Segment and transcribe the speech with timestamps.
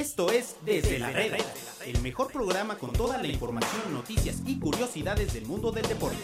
[0.00, 1.36] Esto es Desde la Reda,
[1.84, 6.16] el mejor programa con toda la información, noticias y curiosidades del mundo del deporte.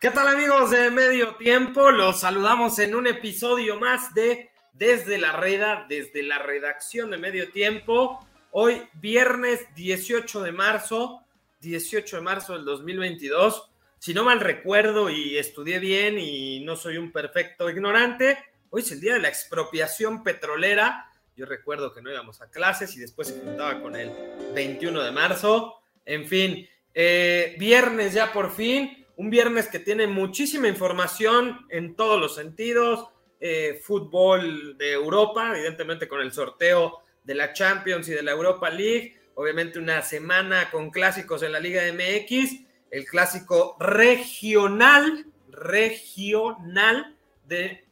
[0.00, 1.90] ¿Qué tal amigos de Medio Tiempo?
[1.90, 7.50] Los saludamos en un episodio más de Desde la Reda, desde la redacción de Medio
[7.50, 8.24] Tiempo.
[8.52, 11.24] Hoy viernes 18 de marzo,
[11.62, 13.72] 18 de marzo del 2022.
[13.98, 18.38] Si no mal recuerdo y estudié bien y no soy un perfecto ignorante,
[18.70, 21.10] hoy es el día de la expropiación petrolera.
[21.36, 24.12] Yo recuerdo que no íbamos a clases y después se juntaba con el
[24.54, 25.82] 21 de marzo.
[26.04, 32.20] En fin, eh, viernes ya por fin, un viernes que tiene muchísima información en todos
[32.20, 33.08] los sentidos.
[33.40, 38.68] Eh, fútbol de Europa, evidentemente con el sorteo de la Champions y de la Europa
[38.70, 39.18] League.
[39.34, 47.16] Obviamente una semana con clásicos en la Liga MX el clásico regional, regional
[47.50, 47.84] de,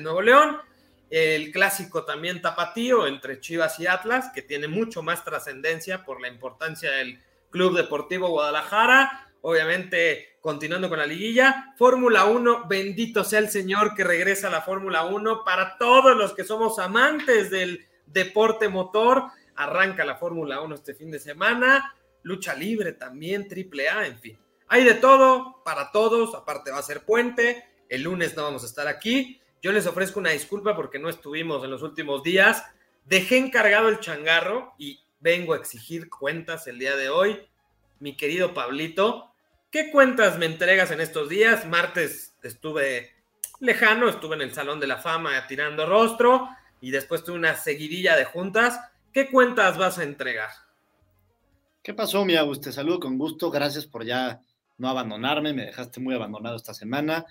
[0.00, 0.58] Nuevo León,
[1.08, 6.28] el clásico también tapatío entre Chivas y Atlas, que tiene mucho más trascendencia por la
[6.28, 13.48] importancia del Club Deportivo Guadalajara, obviamente continuando con la liguilla, Fórmula 1, bendito sea el
[13.48, 18.68] Señor que regresa a la Fórmula 1 para todos los que somos amantes del deporte
[18.68, 24.18] motor, arranca la Fórmula 1 este fin de semana, lucha libre también, triple A, en
[24.18, 24.38] fin.
[24.66, 28.66] Hay de todo para todos, aparte va a ser puente, el lunes no vamos a
[28.66, 29.40] estar aquí.
[29.62, 32.64] Yo les ofrezco una disculpa porque no estuvimos en los últimos días.
[33.04, 37.48] Dejé encargado el changarro y vengo a exigir cuentas el día de hoy.
[38.00, 39.32] Mi querido Pablito,
[39.70, 41.66] ¿qué cuentas me entregas en estos días?
[41.66, 43.12] Martes estuve
[43.60, 46.48] lejano, estuve en el Salón de la Fama tirando rostro
[46.80, 48.78] y después tuve una seguidilla de juntas.
[49.12, 50.50] ¿Qué cuentas vas a entregar?
[51.82, 52.60] ¿Qué pasó, mi Agus?
[52.60, 53.50] Te saludo con gusto.
[53.50, 54.40] Gracias por ya
[54.76, 55.52] no abandonarme.
[55.52, 57.24] Me dejaste muy abandonado esta semana.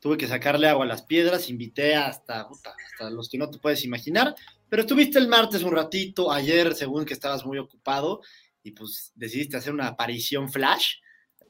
[0.00, 1.48] Tuve que sacarle agua a las piedras.
[1.48, 4.34] Invité hasta, hasta los que no te puedes imaginar.
[4.68, 8.20] Pero estuviste el martes un ratito, ayer, según que estabas muy ocupado,
[8.62, 10.96] y pues decidiste hacer una aparición flash.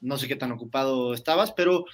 [0.01, 1.85] No sé qué tan ocupado estabas, pero,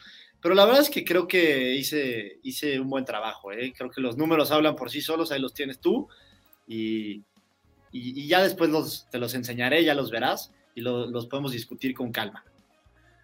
[0.42, 3.54] pero la verdad es que creo que hice, hice un buen trabajo.
[3.54, 3.74] ¿eh?
[3.76, 6.10] Creo que los números hablan por sí solos, ahí los tienes tú.
[6.68, 7.24] Y,
[7.92, 12.44] y, ya después te los enseñaré, ya los verás y los podemos discutir con calma.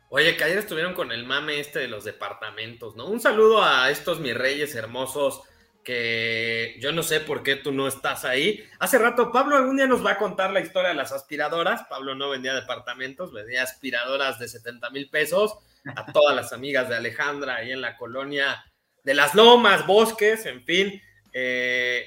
[0.09, 3.05] Oye, que ayer estuvieron con el mame este de los departamentos, ¿no?
[3.05, 5.43] Un saludo a estos mis reyes hermosos
[5.83, 8.63] que yo no sé por qué tú no estás ahí.
[8.79, 11.83] Hace rato Pablo algún día nos va a contar la historia de las aspiradoras.
[11.89, 15.57] Pablo no vendía departamentos, vendía aspiradoras de 70 mil pesos
[15.95, 18.65] a todas las amigas de Alejandra ahí en la colonia
[19.03, 21.01] de las Lomas, Bosques, en fin.
[21.33, 22.05] Eh,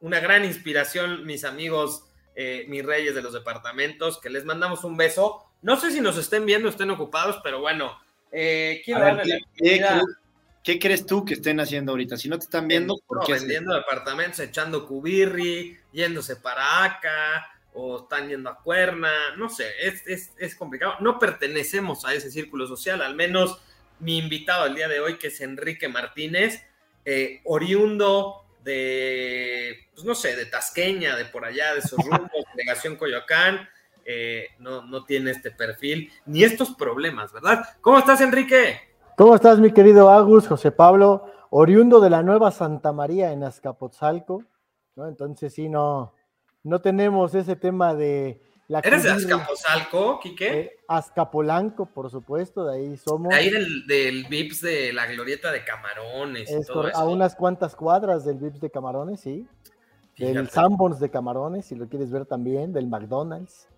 [0.00, 2.04] una gran inspiración, mis amigos,
[2.34, 5.51] eh, mis reyes de los departamentos, que les mandamos un beso.
[5.62, 7.98] No sé si nos estén viendo, estén ocupados, pero bueno,
[8.30, 9.40] eh, quiero darle
[10.62, 12.16] ¿qué, crees tú que estén haciendo ahorita?
[12.16, 13.34] Si no te están viendo, ¿por qué?
[13.34, 20.32] Vendiendo departamentos, echando cubirri, yéndose para acá, o están yendo a cuerna, no sé, es,
[20.36, 20.96] es complicado.
[21.00, 23.60] No pertenecemos a ese círculo social, al menos
[24.02, 26.62] mi invitado el día de hoy, que es Enrique Martínez,
[27.04, 32.96] eh, oriundo de, pues no sé, de Tasqueña, de por allá, de esos rumbos, delegación
[32.96, 33.68] Coyoacán,
[34.04, 37.64] eh, no, no tiene este perfil ni estos problemas, ¿verdad?
[37.80, 38.80] ¿Cómo estás, Enrique?
[39.16, 44.44] ¿Cómo estás, mi querido Agus, José Pablo, oriundo de la Nueva Santa María en Azcapotzalco,
[44.96, 45.06] ¿no?
[45.08, 46.14] Entonces sí, no,
[46.62, 48.40] no tenemos ese tema de
[48.82, 50.60] ¿Eres de Azcapotzalco, Quique?
[50.60, 53.28] Eh, Azcapolanco, por supuesto, de ahí somos.
[53.28, 56.50] De ahí del, del VIPS de la glorieta de Camarones.
[56.50, 59.46] y todo A unas cuantas cuadras del VIPS de Camarones, sí.
[60.16, 63.68] Del Sanborns de Camarones, si lo quieres ver también, del McDonald's.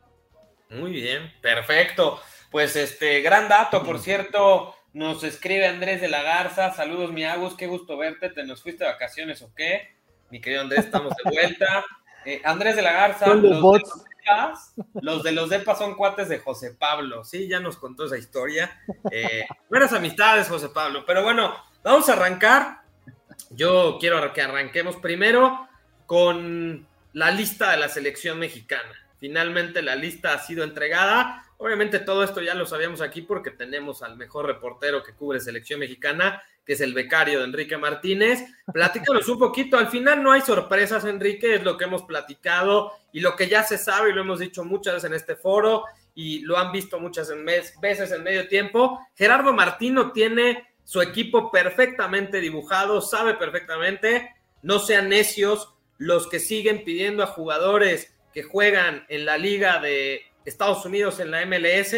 [0.71, 2.21] Muy bien, perfecto.
[2.51, 6.73] Pues este, gran dato, por cierto, nos escribe Andrés de la Garza.
[6.73, 8.31] Saludos, mi Agus, qué gusto verte.
[8.31, 9.97] ¿Te nos fuiste de vacaciones o qué?
[10.31, 11.85] Mi querido Andrés, estamos de vuelta.
[12.27, 13.27] Eh, Andrés de la Garza.
[13.35, 13.93] Los, bots?
[14.95, 18.81] los de los DEPA son cuates de José Pablo, sí, ya nos contó esa historia.
[19.11, 21.05] Eh, buenas amistades, José Pablo.
[21.07, 22.83] Pero bueno, vamos a arrancar.
[23.51, 25.69] Yo quiero que arranquemos primero
[26.07, 29.04] con la lista de la selección mexicana.
[29.19, 31.45] Finalmente la lista ha sido entregada.
[31.57, 35.81] Obviamente todo esto ya lo sabíamos aquí porque tenemos al mejor reportero que cubre selección
[35.81, 38.45] mexicana, que es el becario de Enrique Martínez.
[38.73, 39.79] Platícanos un poquito.
[39.79, 43.63] Al final no hay sorpresas, Enrique, es lo que hemos platicado y lo que ya
[43.63, 45.85] se sabe y lo hemos dicho muchas veces en este foro
[46.15, 47.33] y lo han visto muchas
[47.81, 49.01] veces en medio tiempo.
[49.15, 54.35] Gerardo Martino tiene su equipo perfectamente dibujado, sabe perfectamente.
[54.63, 60.23] No sean necios los que siguen pidiendo a jugadores que juegan en la liga de
[60.45, 61.95] Estados Unidos en la MLS,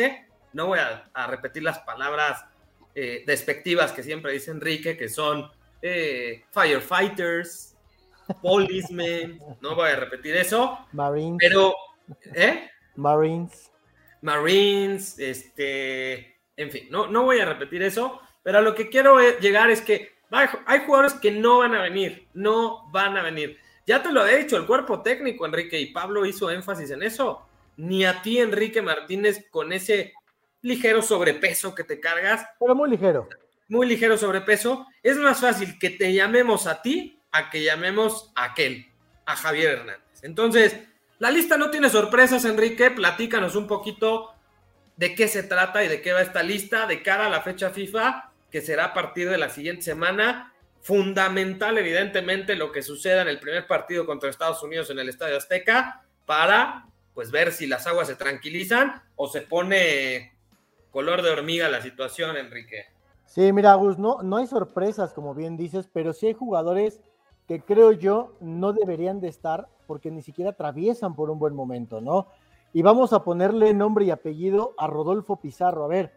[0.52, 2.44] no voy a, repetir las palabras
[2.94, 5.50] eh, despectivas que siempre dice Enrique, que son
[5.80, 7.74] eh, firefighters,
[8.42, 10.78] Policemen, no voy a repetir eso.
[10.92, 11.38] Marines.
[11.40, 11.74] Pero,
[12.34, 12.70] ¿eh?
[12.96, 13.72] Marines.
[14.20, 19.18] Marines, este, en fin, no, no voy a repetir eso, pero a lo que quiero
[19.38, 23.58] llegar es que hay jugadores que no van a venir, no van a venir.
[23.86, 27.46] Ya te lo he dicho, el cuerpo técnico, Enrique, y Pablo hizo énfasis en eso.
[27.76, 30.12] Ni a ti, Enrique Martínez, con ese
[30.62, 32.44] ligero sobrepeso que te cargas.
[32.58, 33.28] Pero muy ligero.
[33.68, 34.86] Muy ligero sobrepeso.
[35.02, 38.86] Es más fácil que te llamemos a ti a que llamemos a aquel,
[39.24, 40.22] a Javier Hernández.
[40.22, 40.76] Entonces,
[41.18, 42.90] la lista no tiene sorpresas, Enrique.
[42.90, 44.34] Platícanos un poquito
[44.96, 47.70] de qué se trata y de qué va esta lista de cara a la fecha
[47.70, 50.52] FIFA, que será a partir de la siguiente semana.
[50.86, 55.36] Fundamental, evidentemente, lo que suceda en el primer partido contra Estados Unidos en el Estadio
[55.36, 60.38] Azteca para pues ver si las aguas se tranquilizan o se pone
[60.92, 62.84] color de hormiga la situación, Enrique.
[63.24, 67.00] Sí, mira, Gus, no, no hay sorpresas, como bien dices, pero sí hay jugadores
[67.48, 72.00] que creo yo no deberían de estar porque ni siquiera atraviesan por un buen momento,
[72.00, 72.28] ¿no?
[72.72, 75.84] Y vamos a ponerle nombre y apellido a Rodolfo Pizarro.
[75.84, 76.12] A ver,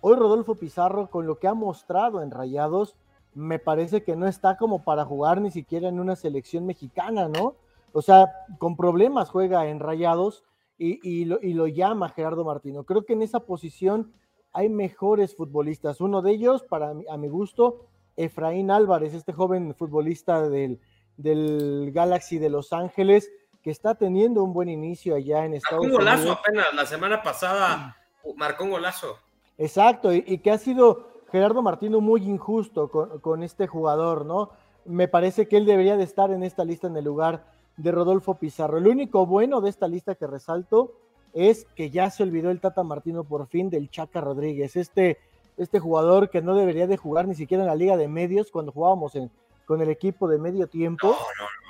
[0.00, 2.94] hoy Rodolfo Pizarro, con lo que ha mostrado en Rayados,
[3.34, 7.56] me parece que no está como para jugar ni siquiera en una selección mexicana, ¿no?
[7.92, 10.44] O sea, con problemas juega en Rayados
[10.78, 12.84] y, lo, y lo llama Gerardo Martino.
[12.84, 14.12] Creo que en esa posición
[14.52, 16.00] hay mejores futbolistas.
[16.00, 17.86] Uno de ellos, para a mi gusto,
[18.16, 20.80] Efraín Álvarez, este joven futbolista del,
[21.16, 23.30] del Galaxy de Los Ángeles,
[23.62, 26.00] que está teniendo un buen inicio allá en Estados Unidos.
[26.00, 27.96] un golazo apenas, la semana pasada
[28.36, 29.18] marcó un golazo.
[29.58, 34.50] Exacto, y, que ha sido Gerardo Martino muy injusto con, con, este jugador, ¿no?
[34.84, 37.44] Me parece que él debería de estar en esta lista en el lugar
[37.78, 38.78] de Rodolfo Pizarro.
[38.78, 40.92] El único bueno de esta lista que resalto
[41.32, 45.18] es que ya se olvidó el Tata Martino por fin del Chaca Rodríguez, este,
[45.56, 48.72] este jugador que no debería de jugar ni siquiera en la Liga de Medios cuando
[48.72, 49.30] jugábamos en,
[49.64, 51.16] con el equipo de medio tiempo.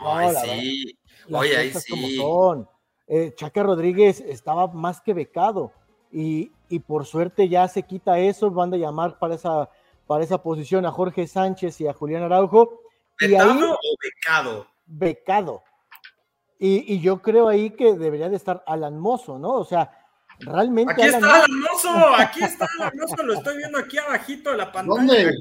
[0.03, 0.99] No, no, no, sí.
[1.31, 2.17] Oye, ahí sí.
[2.17, 2.69] son.
[3.07, 5.71] Eh, Chaca Rodríguez estaba más que becado
[6.13, 9.69] y, por suerte ya se quita eso, van a llamar para esa,
[10.07, 12.83] para esa posición a Jorge Sánchez y a Julián Araujo.
[13.19, 14.67] ¿Becado o becado?
[14.87, 15.63] Becado.
[16.59, 19.55] Y, yo creo ahí que debería de estar Alan Mozo, ¿no?
[19.55, 19.91] O sea,
[20.39, 20.93] realmente.
[20.93, 24.71] Aquí está Alan Mozo, aquí está Alan Mozo, lo estoy viendo aquí abajito de la
[24.71, 25.33] pantalla.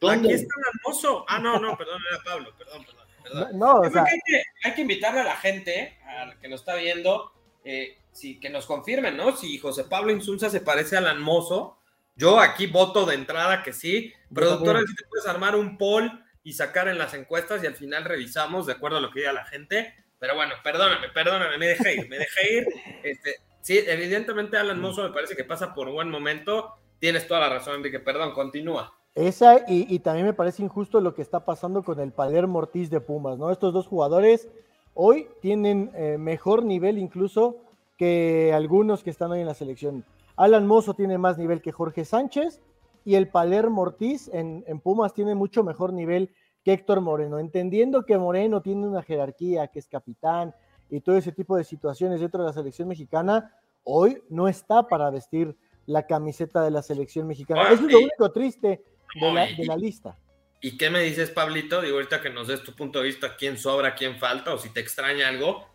[0.00, 0.28] ¿Dónde?
[0.28, 1.24] Aquí está Alan Mozo.
[1.26, 3.58] Ah, no, no, perdón, era Pablo, perdón, perdón.
[3.58, 4.04] No, o sea...
[4.04, 7.32] hay, que, hay, que, invitarle a la gente, al que nos está viendo,
[7.64, 9.36] eh, sí, que nos confirmen, ¿no?
[9.36, 11.78] Si José Pablo Insunza se parece a Alan Mozo.
[12.14, 14.12] Yo aquí voto de entrada que sí.
[14.32, 18.04] Productora, si te puedes armar un poll y sacar en las encuestas y al final
[18.04, 19.94] revisamos de acuerdo a lo que diga la gente.
[20.18, 22.66] Pero bueno, perdóname, perdóname, me dejé ir, me dejé ir.
[23.02, 24.80] Este, sí, evidentemente Alan.
[24.80, 26.74] Mozo me parece que pasa por buen momento.
[26.98, 28.00] Tienes toda la razón, Enrique.
[28.00, 28.92] Perdón, continúa.
[29.14, 33.00] Esa, y, también me parece injusto lo que está pasando con el Palermo Ortiz de
[33.00, 33.50] Pumas, ¿no?
[33.50, 34.48] Estos dos jugadores
[34.94, 37.69] hoy tienen eh, mejor nivel incluso
[38.00, 40.06] que algunos que están hoy en la selección.
[40.34, 42.62] Alan Mozo tiene más nivel que Jorge Sánchez
[43.04, 48.06] y el Palermo Ortiz en, en Pumas tiene mucho mejor nivel que Héctor Moreno, entendiendo
[48.06, 50.54] que Moreno tiene una jerarquía, que es capitán
[50.88, 53.54] y todo ese tipo de situaciones dentro de la selección mexicana,
[53.84, 55.54] hoy no está para vestir
[55.84, 57.64] la camiseta de la selección mexicana.
[57.64, 58.82] Eso es lo único triste
[59.14, 60.16] de la, de la lista.
[60.62, 61.82] ¿Y qué me dices, Pablito?
[61.82, 64.70] Digo, ahorita que nos des tu punto de vista, quién sobra, quién falta, o si
[64.70, 65.69] te extraña algo.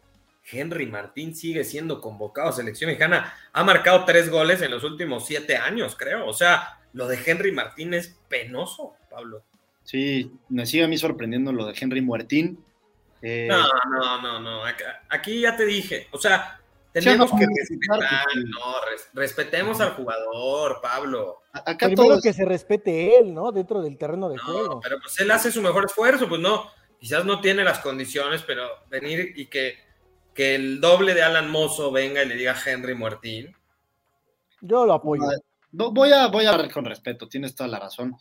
[0.52, 3.34] Henry Martín sigue siendo convocado a selección mexicana.
[3.52, 6.28] Ha marcado tres goles en los últimos siete años, creo.
[6.28, 9.44] O sea, lo de Henry Martín es penoso, Pablo.
[9.84, 12.64] Sí, me sigue a mí sorprendiendo lo de Henry Muertín.
[13.22, 14.62] Eh, no, no, no, no.
[15.10, 16.08] Aquí ya te dije.
[16.12, 16.60] O sea,
[17.02, 18.76] tenemos que respetar, no,
[19.14, 21.42] respetemos al jugador, Pablo.
[21.52, 23.52] Acá Primero que se respete él, ¿no?
[23.52, 24.80] Dentro del terreno de juego.
[24.82, 28.70] Pero pues él hace su mejor esfuerzo, pues no, quizás no tiene las condiciones, pero
[28.90, 29.78] venir y que,
[30.36, 33.56] que el doble de Alan Mozo venga y le diga a Henry Muertín.
[34.62, 35.24] Yo lo apoyo.
[35.72, 38.18] voy a, voy a hablar con respeto, tienes toda la razón.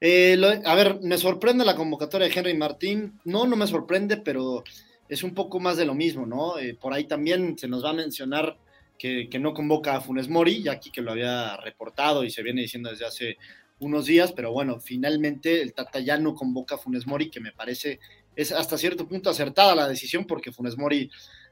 [0.00, 3.20] Eh, a ver, me sorprende la convocatoria de Henry Martín.
[3.24, 4.64] No, no me sorprende, pero
[5.08, 6.58] es un poco más de lo mismo, ¿no?
[6.58, 8.58] Eh, por ahí también se nos va a mencionar
[8.98, 12.62] que, no convoca a Funes Mori, ya aquí que lo había reportado y se viene
[12.62, 13.38] diciendo desde hace
[13.78, 17.52] unos días, pero bueno, finalmente el Tata ya no convoca a Funes Mori, que me
[17.52, 18.00] parece
[18.36, 21.10] es hasta cierto punto acertada la decisión, porque Funes Mori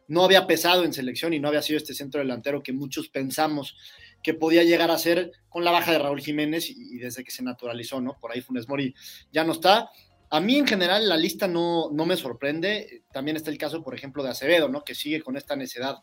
[0.09, 3.77] no había pesado en selección y no había sido este centro delantero que muchos pensamos
[4.23, 7.43] que podía llegar a ser con la baja de Raúl Jiménez y, desde que se
[7.43, 8.17] naturalizó, ¿no?
[8.21, 8.95] Por ahí Funes Mori
[9.33, 9.91] ya no está.
[10.31, 13.03] A mí en general la lista no, no me sorprende.
[13.13, 14.85] También está el caso, por ejemplo, de Acevedo, ¿no?
[14.85, 15.99] Que sigue con esta necesidad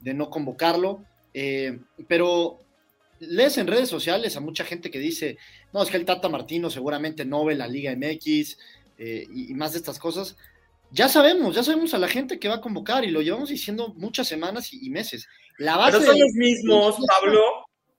[0.00, 1.04] de no convocarlo.
[1.34, 1.78] Eh,
[2.08, 2.60] pero
[3.20, 5.38] lees en redes sociales a mucha gente que dice,
[5.72, 8.58] no, es que el Tata Martino seguramente no ve la Liga MX
[8.98, 10.36] eh, y, más de estas cosas.
[10.92, 13.94] Ya sabemos, ya sabemos a la gente que va a convocar y lo llevamos diciendo
[13.96, 15.26] muchas semanas y, meses.
[15.58, 17.42] La base Pero son los mismos, Pablo,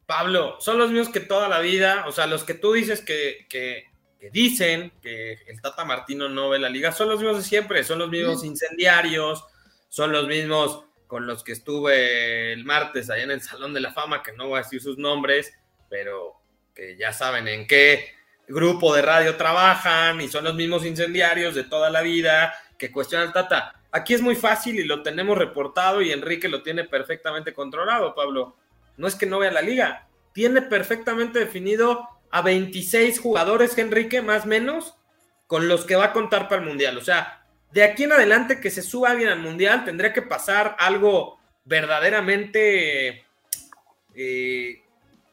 [0.06, 3.48] Pablo, son los mismos que toda la vida, o sea, los que tú dices que,
[3.50, 3.92] que,
[4.32, 8.00] dicen que el Tata Martino no ve la liga, son los mismos de siempre, son
[8.00, 9.44] los mismos incendiarios,
[9.90, 13.92] son los mismos con los que estuve el martes allá en el Salón de la
[13.92, 15.52] Fama, que no voy a decir sus nombres,
[15.90, 16.42] pero
[16.74, 18.14] que ya saben en qué
[18.48, 23.27] grupo de radio trabajan y son los mismos incendiarios de toda la vida que cuestionan
[23.27, 23.74] al Tata.
[23.92, 28.56] Aquí es muy fácil y lo tenemos reportado y Enrique lo tiene perfectamente controlado, Pablo.
[28.98, 34.46] No es que no vea la liga, tiene perfectamente definido a 26 jugadores, Enrique, más
[34.46, 34.96] menos,
[35.48, 36.98] con los que va a contar para el Mundial.
[36.98, 40.75] O sea, de aquí en adelante que se suba alguien al Mundial, tendría que pasar
[40.80, 43.25] algo verdaderamente
[44.15, 44.82] eh,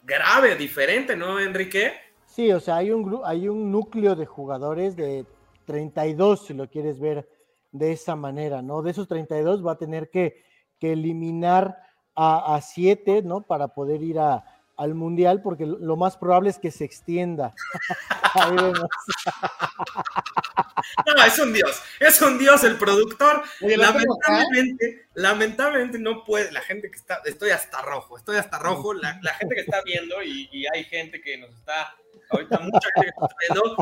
[0.03, 1.95] grave, diferente, ¿no, Enrique?
[2.27, 5.25] Sí, o sea, hay un, hay un núcleo de jugadores de
[5.71, 7.29] 32, si lo quieres ver
[7.71, 8.83] de esa manera, ¿no?
[8.83, 10.43] De esos 32 va a tener que,
[10.81, 11.79] que eliminar
[12.17, 13.47] a, a, siete, ¿no?
[13.47, 14.45] Para poder ir a,
[14.77, 17.55] al Mundial, porque lo más probable es que se extienda.
[21.07, 23.45] no, es un dios, es un dios el productor.
[23.61, 29.21] lamentablemente, lamentablemente no puede, la gente que está, estoy hasta rojo, estoy hasta rojo, la,
[29.23, 31.95] la gente que está viendo y, y, hay gente que nos está,
[32.31, 33.77] ahorita mucha gente que está viendo,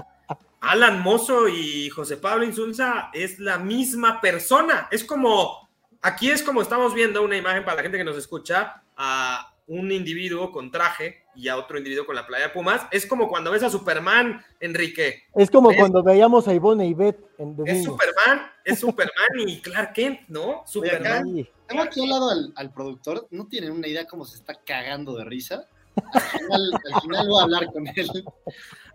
[0.61, 4.89] Alan Mozo y José Pablo Insulza es la misma persona.
[4.91, 5.69] Es como,
[6.03, 9.93] aquí es como estamos viendo una imagen para la gente que nos escucha, a un
[9.93, 12.83] individuo con traje y a otro individuo con la playa de Pumas.
[12.91, 15.25] Es como cuando ves a Superman, Enrique.
[15.35, 19.93] Es como cuando veíamos a Ivonne y Beth en Es Superman, es Superman y Clark
[19.93, 20.63] Kent, ¿no?
[20.67, 21.47] Superman.
[21.69, 25.25] tengo aquí al lado al, productor, no tienen una idea cómo se está cagando de
[25.25, 25.69] risa.
[26.13, 28.25] Al final, al final voy a hablar con él.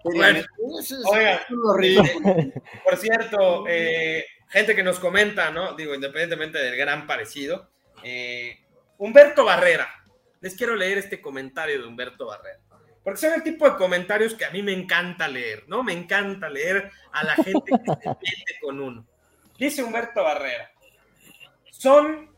[0.03, 0.43] Bueno,
[2.83, 5.75] por cierto, eh, gente que nos comenta, ¿no?
[5.75, 7.69] Digo, independientemente del gran parecido,
[8.03, 8.59] eh,
[8.97, 9.87] Humberto Barrera.
[10.41, 12.59] Les quiero leer este comentario de Humberto Barrera.
[13.03, 15.83] Porque son el tipo de comentarios que a mí me encanta leer, ¿no?
[15.83, 19.05] Me encanta leer a la gente que se mete con uno.
[19.57, 20.71] Dice Humberto Barrera.
[21.71, 22.29] Son,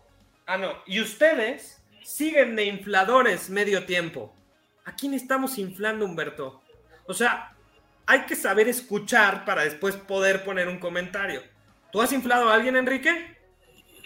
[0.48, 4.36] ah, no, y ustedes siguen de infladores medio tiempo.
[4.86, 6.62] ¿A quién estamos inflando, Humberto?
[7.08, 7.56] O sea,
[8.06, 11.42] hay que saber escuchar para después poder poner un comentario.
[11.92, 13.36] ¿Tú has inflado a alguien, Enrique?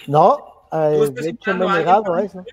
[0.08, 2.46] No, eh, de hecho me he negado a eso.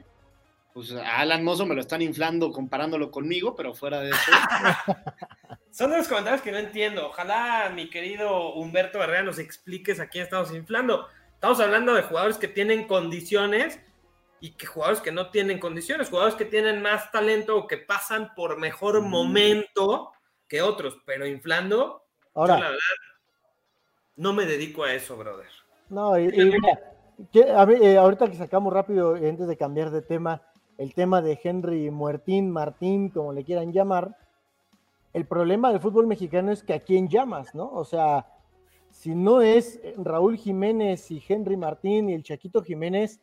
[0.74, 4.18] Pues a Alan Mozo me lo están inflando comparándolo conmigo, pero fuera de eso.
[5.70, 7.06] Son de los comentarios que no entiendo.
[7.08, 11.06] Ojalá mi querido Humberto Herrera nos expliques a quién estamos inflando.
[11.32, 13.78] Estamos hablando de jugadores que tienen condiciones
[14.40, 18.34] y que jugadores que no tienen condiciones, jugadores que tienen más talento o que pasan
[18.34, 19.08] por mejor mm.
[19.08, 20.12] momento
[20.48, 22.82] que otros, pero inflando, Ahora, yo la verdad
[24.16, 25.46] no me dedico a eso, brother.
[25.88, 26.80] No, y, mira,
[27.32, 30.42] eh, ahorita que sacamos rápido, antes de cambiar de tema,
[30.78, 34.16] el tema de Henry Muertín, Martín, como le quieran llamar,
[35.12, 37.70] el problema del fútbol mexicano es que a quién llamas, ¿no?
[37.72, 38.26] O sea,
[38.90, 43.20] si no es Raúl Jiménez y Henry Martín y el Chaquito Jiménez,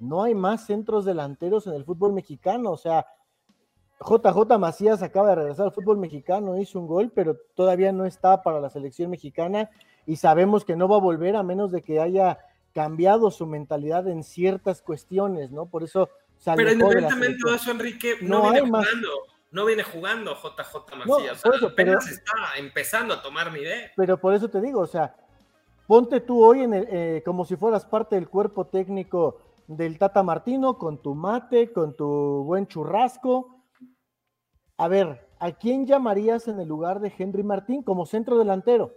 [0.00, 2.70] no hay más centros delanteros en el fútbol mexicano.
[2.70, 3.06] O sea,
[4.00, 8.42] JJ Macías acaba de regresar al fútbol mexicano, hizo un gol, pero todavía no está
[8.42, 9.70] para la selección mexicana
[10.06, 12.38] y sabemos que no va a volver a menos de que haya
[12.72, 15.66] cambiado su mentalidad en ciertas cuestiones, ¿no?
[15.66, 16.08] Por eso
[16.44, 19.08] Pero independientemente de, eso, Enrique, no, viene jugando,
[19.50, 21.42] no viene jugando JJ Macías,
[21.76, 23.90] pero, está empezando a tomar nivel.
[23.96, 25.14] Pero por eso te digo, o sea,
[25.86, 30.22] ponte tú hoy en el, eh, como si fueras parte del cuerpo técnico del Tata
[30.24, 33.64] Martino, con tu mate, con tu buen churrasco,
[34.76, 38.94] a ver, ¿a quién llamarías en el lugar de Henry Martín como centro delantero?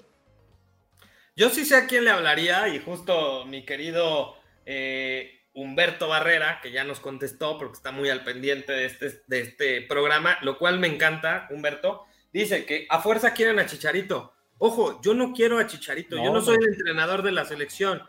[1.35, 4.33] Yo sí sé a quién le hablaría y justo mi querido
[4.65, 9.41] eh, Humberto Barrera, que ya nos contestó porque está muy al pendiente de este, de
[9.41, 14.33] este programa, lo cual me encanta, Humberto, dice que a fuerza quieren a Chicharito.
[14.57, 18.01] Ojo, yo no quiero a Chicharito, yo no soy el entrenador de la selección.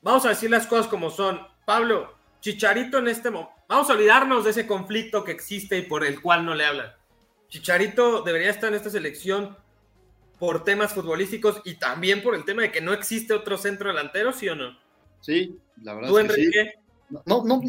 [0.00, 1.46] Vamos a decir las cosas como son.
[1.66, 6.06] Pablo, Chicharito en este momento, vamos a olvidarnos de ese conflicto que existe y por
[6.06, 6.92] el cual no le hablan.
[7.48, 9.56] Chicharito debería estar en esta selección
[10.38, 14.32] por temas futbolísticos y también por el tema de que no existe otro centro delantero,
[14.32, 14.78] ¿sí o no?
[15.20, 16.08] Sí, la verdad.
[16.08, 16.74] ¿Tú, Enrique?
[17.24, 17.60] No, no,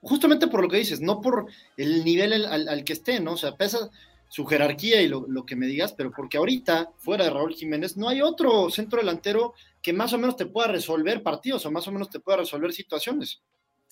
[0.00, 1.46] justamente por lo que dices, no por
[1.76, 3.32] el nivel al, que esté, ¿no?
[3.32, 3.90] O sea, pesa
[4.34, 7.96] su jerarquía y lo, lo, que me digas, pero porque ahorita, fuera de Raúl Jiménez,
[7.96, 11.86] no hay otro centro delantero que más o menos te pueda resolver partidos o más
[11.86, 13.40] o menos te pueda resolver situaciones.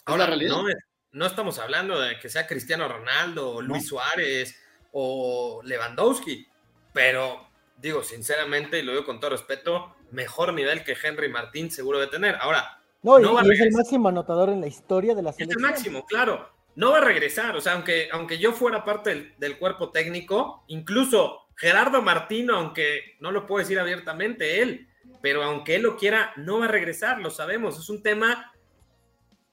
[0.04, 0.64] Ahora, no,
[1.12, 4.56] no estamos hablando de que sea Cristiano Ronaldo, o Luis Suárez
[4.90, 6.44] o Lewandowski,
[6.92, 7.46] pero
[7.76, 12.08] digo sinceramente, y lo digo con todo respeto, mejor nivel que Henry Martín seguro de
[12.08, 12.34] tener.
[12.40, 15.64] Ahora, no, y, es el máximo anotador en la historia de la selección.
[15.64, 16.50] Es el máximo, claro.
[16.74, 21.48] No va a regresar, o sea, aunque, aunque yo fuera parte del, cuerpo técnico, incluso
[21.56, 24.88] Gerardo Martino, aunque no lo puedo decir abiertamente él,
[25.20, 27.78] pero aunque él lo quiera, no va a regresar, lo sabemos.
[27.78, 28.52] Es un tema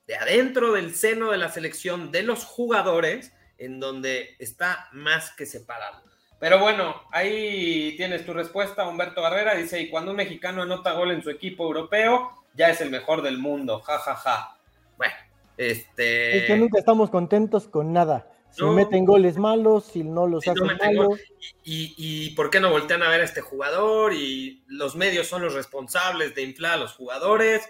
[0.07, 5.45] de adentro del seno de la selección, de los jugadores, en donde está más que
[5.45, 6.01] separado.
[6.39, 9.55] Pero bueno, ahí tienes tu respuesta, Humberto Barrera.
[9.55, 13.21] Dice, y cuando un mexicano anota gol en su equipo europeo, ya es el mejor
[13.21, 14.57] del mundo, ja, ja, ja.
[14.97, 15.13] Bueno,
[15.59, 16.37] este...
[16.37, 18.31] Es que nunca estamos contentos con nada.
[18.51, 21.19] Si meten goles malos, si no los hacen malos.
[21.63, 24.13] Y, y, por qué no voltean a ver a este jugador?
[24.13, 27.63] Y los medios son los responsables de inflar a los jugadores.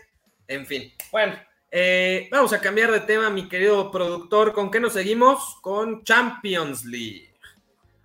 [0.48, 1.36] En fin, bueno,
[1.70, 4.54] eh, vamos a cambiar de tema, mi querido productor.
[4.54, 5.58] ¿Con qué nos seguimos?
[5.62, 7.34] Con Champions League.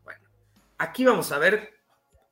[0.02, 0.20] Bueno,
[0.78, 1.74] aquí vamos a ver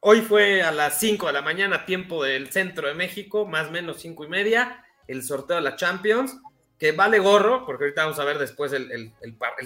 [0.04, 3.70] Hoy fue a las 5 de la mañana, tiempo del centro de México, más o
[3.70, 6.40] menos 5 y media, el sorteo de la Champions,
[6.82, 9.14] que vale gorro, porque ahorita vamos a ver después el,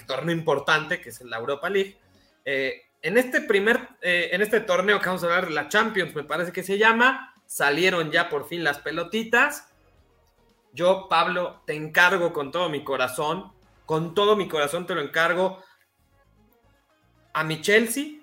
[0.07, 1.97] torneo importante, que es la Europa League.
[2.45, 6.25] Eh, en este primer, eh, en este torneo que vamos a hablar, la Champions, me
[6.25, 9.73] parece que se llama, salieron ya por fin las pelotitas.
[10.75, 13.51] Yo, Pablo, te encargo con todo mi corazón,
[13.87, 15.65] con todo mi corazón te lo encargo
[17.33, 18.21] a mi Chelsea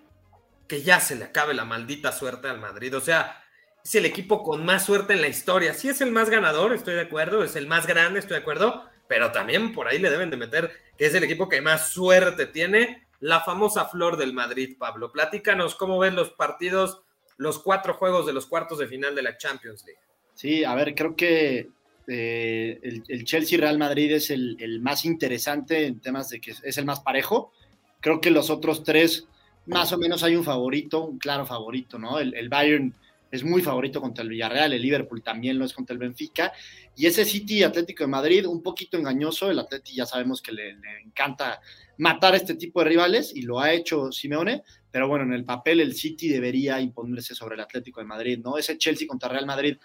[0.67, 2.95] que ya se le acabe la maldita suerte al Madrid.
[2.95, 3.42] O sea,
[3.83, 5.73] es el equipo con más suerte en la historia.
[5.73, 8.83] Sí es el más ganador, estoy de acuerdo, es el más grande, estoy de acuerdo,
[9.07, 12.45] pero también por ahí le deben de meter que es el equipo que más suerte
[12.45, 13.07] tiene.
[13.19, 15.11] La famosa flor del Madrid, Pablo.
[15.11, 17.03] Platícanos cómo ven los partidos,
[17.37, 19.99] los cuatro juegos de los cuartos de final de la Champions League.
[20.33, 21.69] Sí, a ver, creo que
[22.07, 26.77] eh, el, Chelsea Real Madrid es el, el, más interesante en temas de que es
[26.77, 27.53] el más parejo.
[28.01, 29.27] Creo que los otros tres
[29.65, 32.19] más o menos hay un favorito, un claro favorito, ¿no?
[32.19, 32.93] El, Bayern
[33.33, 36.53] es muy favorito contra el Villarreal, el Liverpool también lo es contra el Benfica,
[36.95, 40.75] y ese City Atlético de Madrid, un poquito engañoso, el Atlético ya sabemos que le,
[41.03, 41.59] encanta
[41.97, 45.45] matar a este tipo de rivales, y lo ha hecho Simeone, pero bueno, en el
[45.45, 48.55] papel el City debería imponerse sobre el Atlético de Madrid, ¿no?
[48.55, 49.77] Ese Chelsea contra Real Madrid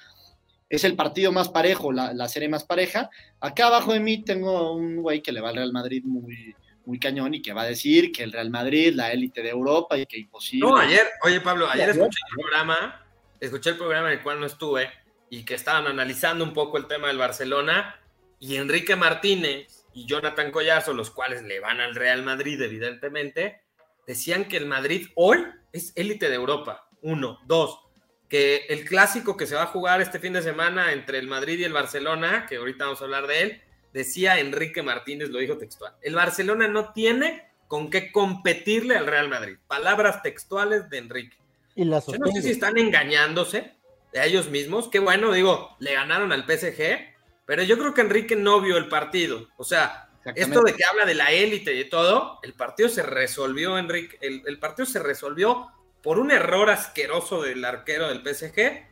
[0.69, 3.09] es el partido más parejo, la, la serie más pareja.
[3.41, 6.99] Acá abajo de mí tengo un güey que le va al Real Madrid muy, muy
[6.99, 10.05] cañón y que va a decir que el Real Madrid, la élite de Europa y
[10.05, 10.69] que imposible.
[10.69, 13.08] No, ayer, oye Pablo, ayer escuché el programa,
[13.41, 14.91] escuché el programa en el cual no estuve
[15.31, 18.01] y que estaban analizando un poco el tema del Barcelona
[18.41, 23.63] y Enrique Martínez y Jonathan Collazo, los cuales le van al Real Madrid, evidentemente,
[24.07, 26.89] decían que el Madrid hoy es élite de Europa.
[27.03, 27.81] Uno, dos,
[28.29, 31.59] que el clásico que se va a jugar este fin de semana entre el Madrid
[31.59, 35.59] y el Barcelona, que ahorita vamos a hablar de él, decía Enrique Martínez, lo dijo
[35.59, 39.59] textual, el Barcelona no tiene con qué competirle al Real Madrid.
[39.67, 41.37] Palabras textuales de Enrique.
[41.79, 43.73] Y Yo no sé si están engañándose
[44.13, 44.89] de ellos mismos.
[44.89, 46.99] Qué bueno, digo, le ganaron al PSG,
[47.47, 49.47] pero yo creo que Enrique no vio el partido.
[49.57, 53.05] O sea, esto de que habla de la élite y de todo, el partido se
[53.05, 55.69] resolvió, Enrique, el, el partido se resolvió
[56.03, 58.89] por un error asqueroso del arquero del PSG.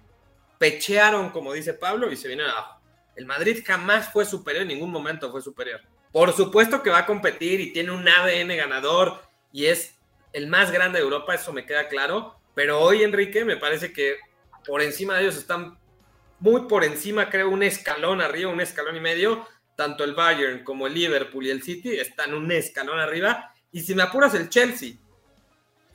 [0.59, 2.81] Pechearon, como dice Pablo, y se viene abajo.
[3.17, 5.81] El Madrid jamás fue superior, en ningún momento fue superior.
[6.13, 9.23] Por supuesto que va a competir y tiene un ADN ganador
[9.53, 9.99] y es
[10.33, 12.37] el más grande de Europa, eso me queda claro.
[12.57, 14.15] Pero hoy, Enrique, me parece que
[14.67, 15.79] por encima de ellos están
[16.41, 19.47] muy por encima, creo, un escalón arriba, un escalón y medio.
[19.77, 23.53] Tanto el Bayern como el Liverpool y el City están un escalón arriba.
[23.73, 24.95] Y si me apuras, el Chelsea.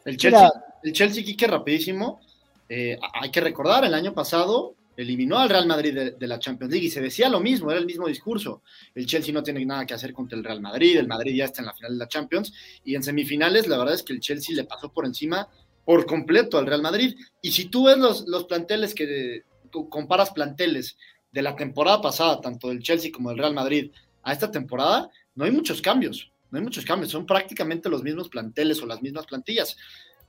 [0.05, 0.51] El Chelsea,
[0.83, 2.21] el Chelsea, Kike, rapidísimo.
[2.69, 6.85] Eh, hay que recordar, el año pasado eliminó al Real Madrid de, la Champions League
[6.85, 8.61] y se decía lo mismo, era el mismo discurso.
[8.93, 11.61] El Chelsea no tiene nada que hacer contra el Real Madrid, el Madrid ya está
[11.61, 12.53] en la final de la Champions
[12.85, 15.47] y en semifinales la verdad es que el Chelsea le pasó por encima
[15.85, 17.15] por completo al Real Madrid.
[17.41, 20.97] Y si tú ves los, los planteles que tú comparas planteles
[21.31, 23.91] de la temporada pasada, tanto del Chelsea como del Real Madrid,
[24.23, 28.29] a esta temporada, no hay muchos cambios, no hay muchos cambios, son prácticamente los mismos
[28.29, 29.77] planteles o las mismas plantillas.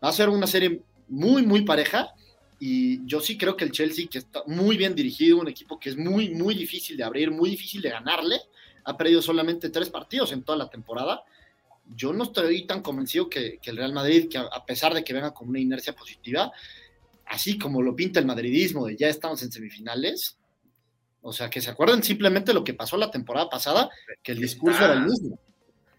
[0.03, 2.15] Va a ser una serie muy, muy pareja
[2.59, 5.91] y yo sí creo que el Chelsea, que está muy bien dirigido, un equipo que
[5.91, 8.41] es muy, muy difícil de abrir, muy difícil de ganarle,
[8.85, 11.25] ha perdido solamente tres partidos en toda la temporada.
[11.95, 15.33] Yo no estoy tan convencido que, el Real Madrid, que a, pesar de que venga
[15.33, 16.53] con una inercia positiva,
[17.27, 20.39] así como lo pinta el madridismo de ya estamos en semifinales,
[21.21, 23.91] o sea, que se acuerden simplemente lo que pasó la temporada pasada,
[24.23, 25.39] que el discurso era el mismo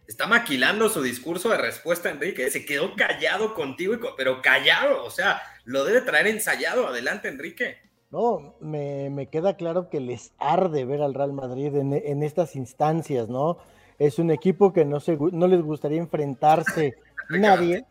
[0.08, 2.49] está maquilando su discurso de respuesta, Enrique.
[2.49, 5.03] Se quedó callado contigo, pero callado.
[5.03, 6.88] O sea, lo debe traer ensayado.
[6.88, 7.77] Adelante, Enrique.
[8.12, 13.58] No, me, queda claro que les arde ver al Real Madrid en, estas instancias, ¿no?
[13.99, 16.95] Es un equipo que no, se, no les gustaría enfrentarse
[17.29, 17.86] nadie,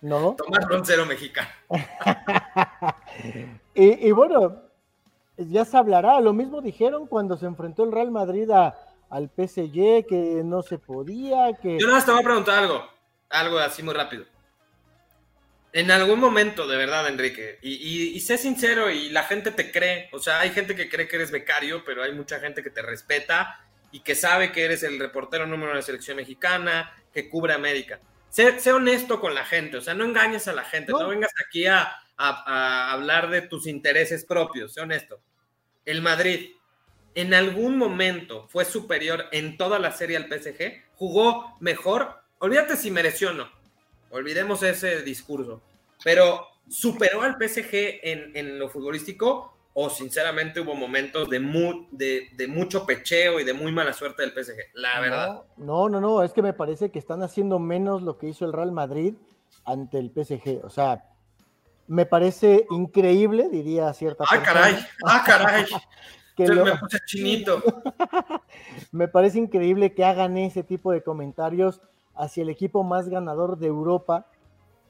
[0.00, 0.36] ¿no?
[0.36, 1.48] Tomás Roncero mexicano.
[3.74, 4.62] y, y bueno,
[5.36, 6.20] ya se hablará.
[6.20, 11.52] Lo mismo dijeron cuando se enfrentó el Real Madrid al PSG, que no se podía,
[11.60, 11.78] que...
[11.78, 12.84] Yo nada más te voy a preguntar algo,
[13.28, 14.24] algo así muy rápido.
[15.72, 20.18] En algún momento, de verdad, Enrique, y, sé sincero y la gente te cree, o
[20.18, 23.60] sea, hay gente que cree que eres becario, pero hay mucha gente que te respeta
[23.92, 28.00] y que sabe que eres el reportero número de la selección mexicana, que cubre América.
[28.28, 31.32] Sé, sé honesto con la gente, o sea, no engañes a la gente, no, vengas
[31.44, 35.20] aquí a, a, hablar de tus intereses propios, sé honesto.
[35.84, 36.52] El Madrid,
[37.14, 42.90] en algún momento fue superior en toda la serie al PSG, jugó mejor, olvídate si
[42.90, 43.50] mereció o no,
[44.10, 45.62] olvidemos ese discurso,
[46.04, 53.40] pero superó al PSG en, lo futbolístico o sinceramente hubo momentos de, de, mucho pecheo
[53.40, 55.42] y de muy mala suerte del PSG, la verdad.
[55.56, 58.52] No, no, no, es que me parece que están haciendo menos lo que hizo el
[58.52, 59.14] Real Madrid
[59.64, 60.62] ante el PSG.
[60.64, 61.04] O sea,
[61.86, 64.76] me parece increíble, diría cierta ¡Ah, caray!
[65.06, 65.64] ¡Ah, caray!
[66.36, 67.62] que me puse chinito.
[68.92, 71.80] me parece increíble que hagan ese tipo de comentarios
[72.14, 74.26] hacia el equipo más ganador de Europa.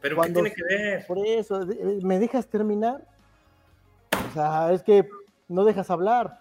[0.01, 1.07] ¿Pero qué tiene que ver?
[1.07, 1.65] Por eso,
[2.03, 3.07] ¿me dejas terminar?
[4.31, 5.09] O sea, es que
[5.49, 6.41] no dejas hablar.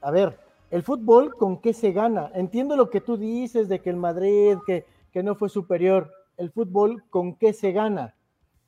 [0.00, 0.38] A ver,
[0.70, 2.30] el fútbol, ¿con qué se gana?
[2.34, 6.10] Entiendo lo que tú dices de que el Madrid, que, que no fue superior.
[6.36, 8.14] El fútbol, ¿con qué se gana?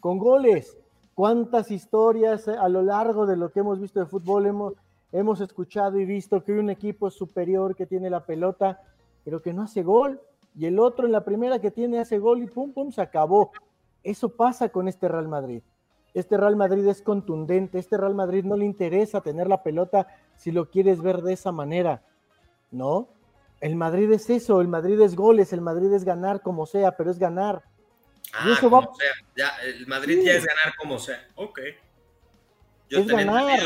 [0.00, 0.76] Con goles.
[1.14, 4.74] ¿Cuántas historias a lo largo de lo que hemos visto de fútbol hemos,
[5.12, 8.80] hemos escuchado y visto que un equipo superior que tiene la pelota,
[9.24, 10.20] pero que no hace gol?
[10.58, 13.52] y el otro en la primera que tiene hace gol y pum, pum, se acabó.
[14.02, 15.62] Eso pasa con este Real Madrid.
[16.14, 20.50] Este Real Madrid es contundente, este Real Madrid no le interesa tener la pelota si
[20.50, 22.02] lo quieres ver de esa manera,
[22.70, 23.08] ¿no?
[23.60, 27.10] El Madrid es eso, el Madrid es goles, el Madrid es ganar como sea, pero
[27.10, 27.62] es ganar.
[28.32, 29.12] Ah, como sea.
[29.36, 31.26] Ya, el Madrid ya es ganar como sea.
[31.34, 31.60] Ok.
[32.88, 33.60] Yo es ganar.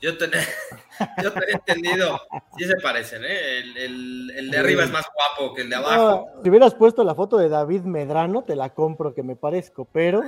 [0.00, 0.40] Yo tenía,
[1.22, 2.20] yo tenía entendido,
[2.58, 3.60] sí se parecen, ¿eh?
[3.76, 6.28] El, de arriba es más guapo que el de abajo.
[6.42, 10.22] si hubieras puesto la foto de David Medrano, te la compro que me parezco, pero...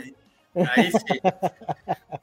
[0.54, 1.20] Ahí, sí.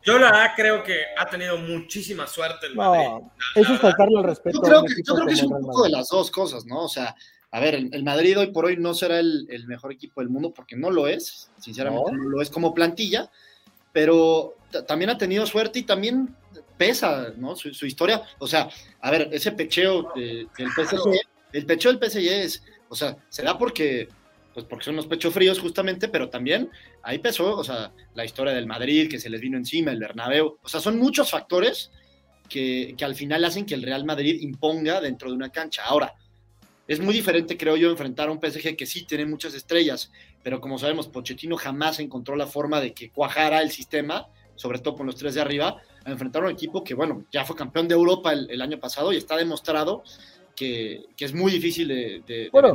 [0.04, 3.28] Yo la verdad creo que ha tenido muchísima suerte el Madrid.
[3.56, 4.58] eso es faltarle el respeto.
[4.58, 6.84] Yo creo, que, yo creo que, es un poco de las dos cosas, ¿no?
[6.84, 7.16] O sea,
[7.52, 10.76] a ver, el, Madrid hoy por hoy no será el, mejor equipo del mundo porque
[10.76, 13.32] no lo es, sinceramente no, lo es como plantilla,
[13.94, 14.56] pero
[14.88, 16.36] también ha tenido suerte y también
[16.78, 17.56] pesa, ¿no?
[17.56, 18.22] Su, historia.
[18.40, 21.18] O sea, a ver, ese pecheo del PSG,
[21.54, 24.10] el pecheo del PSG es, o sea, se da porque,
[24.56, 26.72] pues porque son los pechos fríos justamente, pero también
[27.04, 30.58] ahí pesó, o sea, la historia del Madrid, que se les vino encima, el Bernabéu.
[30.64, 31.92] O sea, son muchos factores
[32.50, 35.84] que, que al final hacen que el Real Madrid imponga dentro de una cancha.
[35.84, 36.16] Ahora,
[36.88, 40.62] es muy diferente, creo yo, enfrentar a un PSG que sí tiene muchas estrellas, pero
[40.62, 45.08] como sabemos, Pochettino jamás encontró la forma de que cuajara el sistema, sobre todo con
[45.08, 47.96] los tres de arriba, a enfrentar a un equipo que, bueno, ya fue campeón de
[47.96, 50.04] Europa el, año pasado y está demostrado
[50.56, 52.74] que, es muy difícil de, bueno,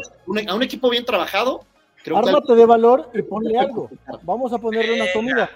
[0.48, 1.64] a un equipo bien trabajado.
[2.02, 3.90] Creo ármate de valor y ponle algo.
[4.22, 5.50] Vamos a ponerle una comida.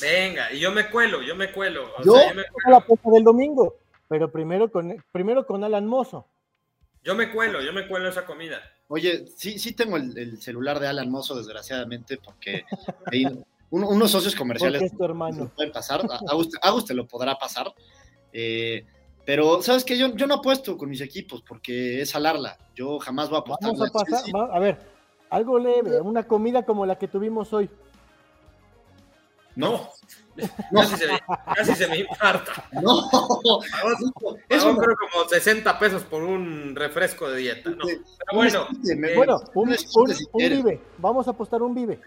[0.00, 1.88] Venga, y yo me cuelo, yo me cuelo.
[2.04, 2.78] yo, me cuelo.
[2.78, 6.26] la puesta del domingo, pero primero con, primero con Alan Mozo.
[7.02, 8.60] Yo me cuelo, yo me cuelo esa comida.
[8.88, 12.64] Oye, sí, sí tengo el, celular de Alan Mozo, desgraciadamente, porque
[13.70, 15.50] unos socios comerciales es tu hermano.
[15.54, 17.72] pueden pasar, a, usted, lo podrá pasar.
[18.32, 18.84] Eh,
[19.28, 19.98] pero, ¿sabes qué?
[19.98, 22.56] Yo, yo no apuesto con mis equipos porque es alarla.
[22.74, 23.72] Yo jamás voy a apostar.
[23.72, 24.78] Vamos a pasar, a ver,
[25.28, 27.68] algo leve, una comida como la que tuvimos hoy.
[29.54, 29.90] No,
[30.74, 31.20] Casi, se me,
[31.54, 32.70] casi se me infarta.
[32.80, 33.06] No,
[34.48, 37.68] eso creo como 60 pesos por un refresco de dieta.
[37.68, 37.84] No.
[37.84, 38.00] Pero
[38.32, 39.76] bueno, eh, bueno un,
[40.38, 40.80] vive.
[40.96, 42.00] Vamos a apostar un vive.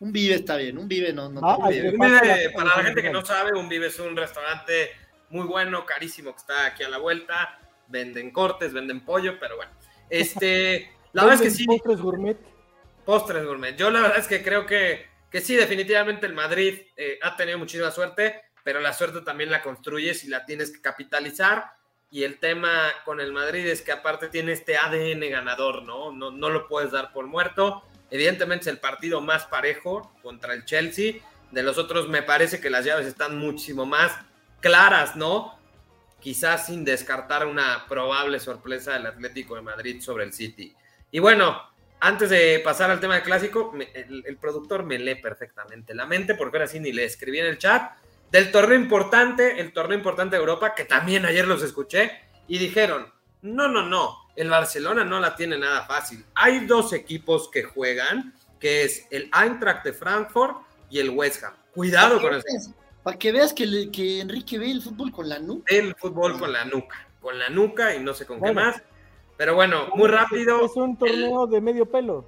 [0.00, 1.30] Un vive está bien, un vive no.
[1.30, 4.90] no ah, un vive, para la gente que no sabe, un vive es un restaurante
[5.32, 7.58] muy bueno, carísimo, que está aquí a la vuelta.
[7.88, 9.72] Venden cortes, venden pollo, pero bueno.
[10.08, 11.66] Este, la verdad es que sí.
[11.66, 12.38] Postres gourmet.
[13.04, 13.76] Postres gourmet.
[13.76, 17.58] Yo la verdad es que creo que que sí, definitivamente el Madrid eh, ha tenido
[17.58, 21.72] muchísima suerte, pero la suerte también la construyes y la tienes que capitalizar.
[22.10, 26.12] Y el tema con el Madrid es que aparte tiene este ADN ganador, ¿no?
[26.12, 27.82] No, no lo puedes dar por muerto.
[28.10, 31.14] Evidentemente es el partido más parejo contra el Chelsea.
[31.50, 34.12] De los otros me parece que las llaves están muchísimo más
[34.62, 35.58] claras, ¿no?
[36.20, 40.74] Quizás sin descartar una probable sorpresa del Atlético de Madrid sobre el City.
[41.10, 41.60] Y bueno,
[42.00, 46.56] antes de pasar al tema del clásico, el, productor me lee perfectamente la mente, porque
[46.56, 47.92] ahora sí ni le escribí en el chat,
[48.30, 52.10] del torneo importante, el torneo importante de Europa, que también ayer los escuché,
[52.48, 56.24] y dijeron, no, no, no, el Barcelona no la tiene nada fácil.
[56.34, 60.56] Hay dos equipos que juegan, que es el Eintracht de Frankfurt
[60.88, 61.54] y el West Ham.
[61.74, 62.74] Cuidado con eso.
[63.02, 65.64] Para que veas que, le- que Enrique ve el fútbol con la nuca.
[65.74, 68.60] El fútbol con la nuca, con la nuca y no sé con qué Bueno.
[68.60, 68.82] más.
[69.36, 70.64] Pero bueno, muy rápido.
[70.64, 72.24] Es un torneo de medio pelo.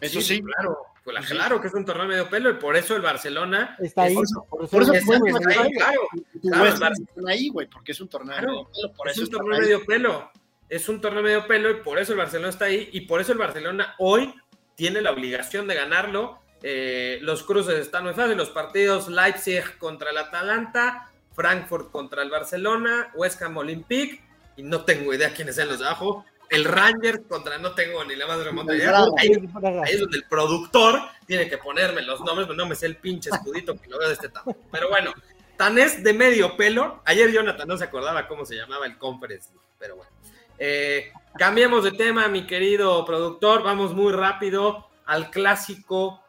[0.00, 0.42] Eso sí.
[0.42, 1.32] Claro, pues la- Sí.
[1.34, 3.76] claro que es un torneo medio pelo y por eso el Barcelona.
[3.80, 4.12] Está ahí.
[4.20, 6.00] es- Por eso, por eso está ahí, claro.
[6.42, 8.92] Claro, West el Bar- Ham está ahí, güey, porque es un torneo Claro, medio pelo,
[8.94, 9.60] por es eso un torneo ahí.
[9.60, 10.30] medio pelo.
[10.68, 13.32] Es un torneo medio pelo y por eso el Barcelona está ahí y por eso
[13.32, 14.34] el Barcelona hoy
[14.74, 16.38] tiene la obligación de ganarlo.
[16.62, 18.36] Eh, los cruces están muy fáciles.
[18.36, 24.22] Los partidos Leipzig contra el Atalanta, Frankfurt contra el Barcelona, West Ham Olympique
[24.56, 26.24] y no tengo idea quiénes sean los de abajo.
[26.48, 29.04] El Rangers contra no tengo ni la más remota idea.
[29.18, 32.96] Ahí, es donde el productor tiene que ponerme los nombres, pero no me sé el
[32.96, 34.58] pinche escudito que lo veo de este tamaño.
[34.70, 35.14] Pero bueno,
[35.56, 37.00] tan es de medio pelo.
[37.06, 39.48] Ayer Jonathan no se acordaba cómo se llamaba el conference,
[39.78, 40.12] pero bueno.
[40.58, 43.62] Eh, cambiemos de tema, mi querido productor.
[43.62, 46.21] Vamos muy rápido al clásico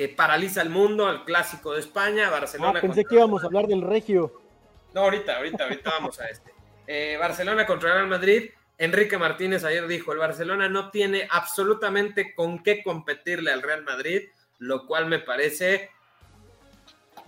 [0.00, 2.80] que paraliza el mundo, al clásico de España, Ah, Barcelona.
[2.80, 4.32] pensé contra- que íbamos a hablar del Regio.
[4.94, 6.54] no, ahorita, ahorita, ahorita vamos a este.
[6.86, 8.48] Eh, Barcelona contra Real Madrid.
[8.78, 14.22] Enrique Martínez ayer dijo, el Barcelona no tiene absolutamente con qué competirle al Real Madrid,
[14.58, 15.90] lo cual me parece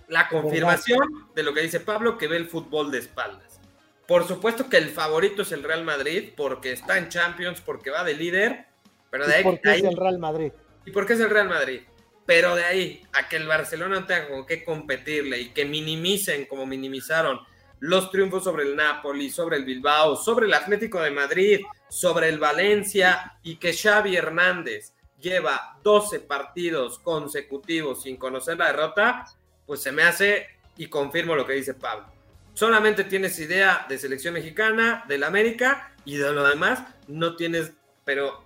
[0.07, 3.59] la confirmación de lo que dice Pablo, que ve el fútbol de espaldas.
[4.07, 8.03] Por supuesto que el favorito es el Real Madrid, porque está en Champions, porque va
[8.03, 8.65] de líder,
[9.11, 10.51] pero de ¿Y ahí, por qué ahí- es el Real Madrid?
[10.87, 11.81] ¿Y por qué es el Real Madrid?
[12.25, 16.45] Pero de ahí a que el Barcelona no tenga con qué competirle y que minimicen
[16.45, 17.41] como minimizaron
[17.79, 22.39] los triunfos sobre el Napoli, sobre el Bilbao, sobre el Atlético de Madrid, sobre el
[22.39, 29.25] Valencia y que Xavi Hernández lleva 12 partidos consecutivos sin conocer la derrota,
[29.65, 32.07] pues se me hace y confirmo lo que dice Pablo.
[32.53, 37.73] Solamente tienes idea de selección mexicana, del América y de lo demás no tienes,
[38.05, 38.45] pero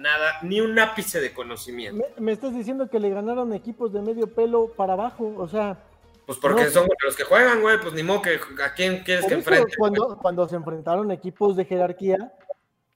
[0.00, 2.02] nada, ni un ápice de conocimiento.
[2.18, 5.76] Me, me estás diciendo que le ganaron equipos de medio pelo para abajo, o sea,
[6.26, 6.70] Pues porque No.
[6.70, 9.72] son los que juegan, güey, pues ni modo que a quién quieres que enfrente.
[9.76, 12.32] cuando, cuando se enfrentaron equipos de jerarquía,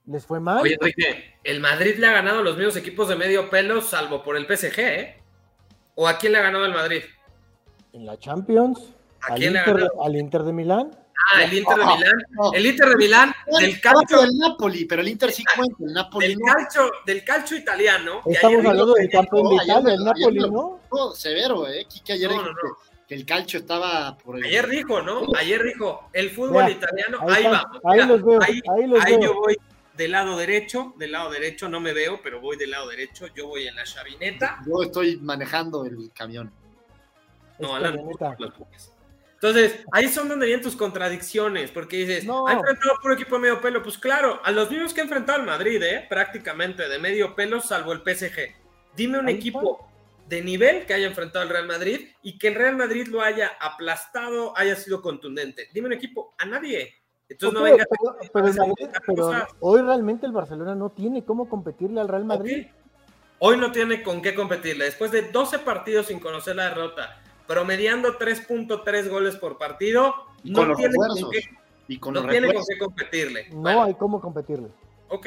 [0.06, 0.62] les fue mal.
[0.62, 4.22] Oye, Enrique, el Madrid le ha ganado a los mismos equipos de medio pelo, salvo
[4.22, 5.16] por el PSG, ¿eh?
[5.96, 7.02] ¿O a quién le ha ganado el Madrid?
[7.92, 10.02] En la Champions, ¿A al quién le ha ganado?
[10.04, 10.90] al Inter de Milán.
[11.32, 12.12] Ah, el Inter de No, Milán.
[12.30, 12.52] no.
[12.52, 15.92] El Inter de Milán, del Abajo calcio, del Napoli, pero el Inter sí cuenta, el
[15.92, 16.52] Napoli del no.
[16.54, 18.20] calcio, del calcio italiano.
[18.26, 20.80] Estamos hablando del campeón de Italia, el Napoli, ¿no?
[21.14, 21.86] Severo, ¿eh?
[21.88, 22.76] Quique ayer No, dijo no, no.
[23.08, 24.44] Que, el calcio estaba por el...
[24.44, 25.22] Ayer dijo, ¿no?
[25.36, 27.80] Ayer dijo, el fútbol italiano, ahí ahí, vamos.
[27.84, 29.22] ahí los veo, ahí, ahí los ahí veo.
[29.22, 29.56] yo voy
[29.96, 33.46] del lado derecho, del lado derecho no me veo, pero voy del lado derecho, yo
[33.46, 34.58] voy en la chavineta.
[34.66, 36.52] Yo estoy manejando el camión.
[37.58, 38.00] No, Es Alan,
[38.38, 38.93] los Pumas.
[39.46, 42.46] Entonces, ahí son donde vienen tus contradicciones, porque dices, No.
[42.48, 43.82] ¿ha enfrentado a puro equipo de medio pelo?
[43.82, 46.06] Pues claro, a los mismos que ha enfrentado al Madrid, ¿eh?
[46.08, 48.54] prácticamente de medio pelo, salvo el PSG.
[48.96, 49.86] Dime un Ahí equipo
[50.28, 53.50] de nivel que haya enfrentado al Real Madrid y que el Real Madrid lo haya
[53.60, 55.68] aplastado, haya sido contundente.
[55.74, 56.94] Dime un equipo, a nadie.
[57.28, 61.22] Entonces no Ok, vengas pero, a pero Madrid- pero hoy realmente el Barcelona no tiene
[61.22, 62.64] cómo competirle al Real Madrid.
[62.66, 62.74] Ok.
[63.40, 64.86] Hoy no tiene con qué competirle.
[64.86, 70.60] Después de 12 partidos sin conocer la derrota, promediando 3.3 goles por partido, Y no
[70.60, 71.40] con los tiene, con qué,
[71.88, 73.48] Y con no los tiene con qué competirle.
[73.50, 74.68] No Bueno, hay cómo competirle.
[75.08, 75.26] ok.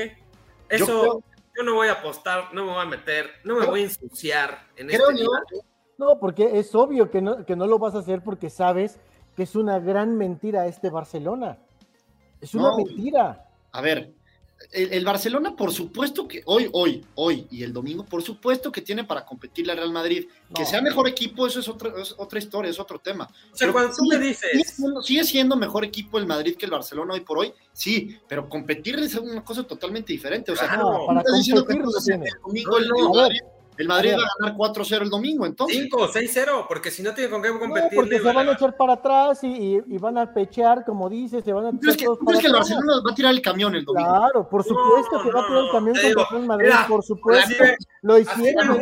[0.70, 1.24] Eso creo-
[1.58, 3.84] yo no voy a apostar, no me voy a meter, no me Creo- voy a
[3.86, 5.30] ensuciar en Creo este yo.
[5.98, 9.00] No, porque es obvio que no, que no lo vas a hacer porque sabes
[9.36, 11.58] que es una gran mentira este Barcelona.
[12.42, 12.78] Es una No.
[12.78, 13.44] mentira.
[13.72, 14.12] a ver,
[14.72, 18.82] el, el Barcelona, por supuesto que hoy, hoy, hoy y el domingo, por supuesto que
[18.82, 20.28] tiene para competirle al Real Madrid.
[20.56, 23.26] Que sea mejor equipo, eso es otra, es otra historia, es otro tema.
[23.26, 26.26] O sea, Pero cuando tú sigue- me Sigue dices, siendo, sigue siendo mejor equipo el
[26.26, 30.52] Madrid que el Barcelona hoy por hoy, sí, pero competir es una cosa totalmente diferente.
[30.52, 30.84] O sea, Claro.
[30.92, 33.22] No, tú para estás diciendo que competir el domingo No, el, no, el a ver,
[33.22, 33.40] Madrid,
[33.78, 35.78] el Madrid va a ganar 4-0 el domingo, entonces.
[35.78, 37.96] 5 o 6-0, porque si no tiene con qué No, competirle.
[37.96, 41.44] porque se van a echar para atrás y, y- y van a pechear, como dices,
[41.44, 42.54] se van a ¿Tú crees echar que, todos para crees que el.
[42.54, 44.10] Barcelona va a tirar el camión el domingo?
[44.10, 47.04] Claro, por supuesto No, que va a no, tirar el camión contra el Madrid, por
[47.04, 47.64] supuesto.
[47.64, 48.82] así Lo hicieron,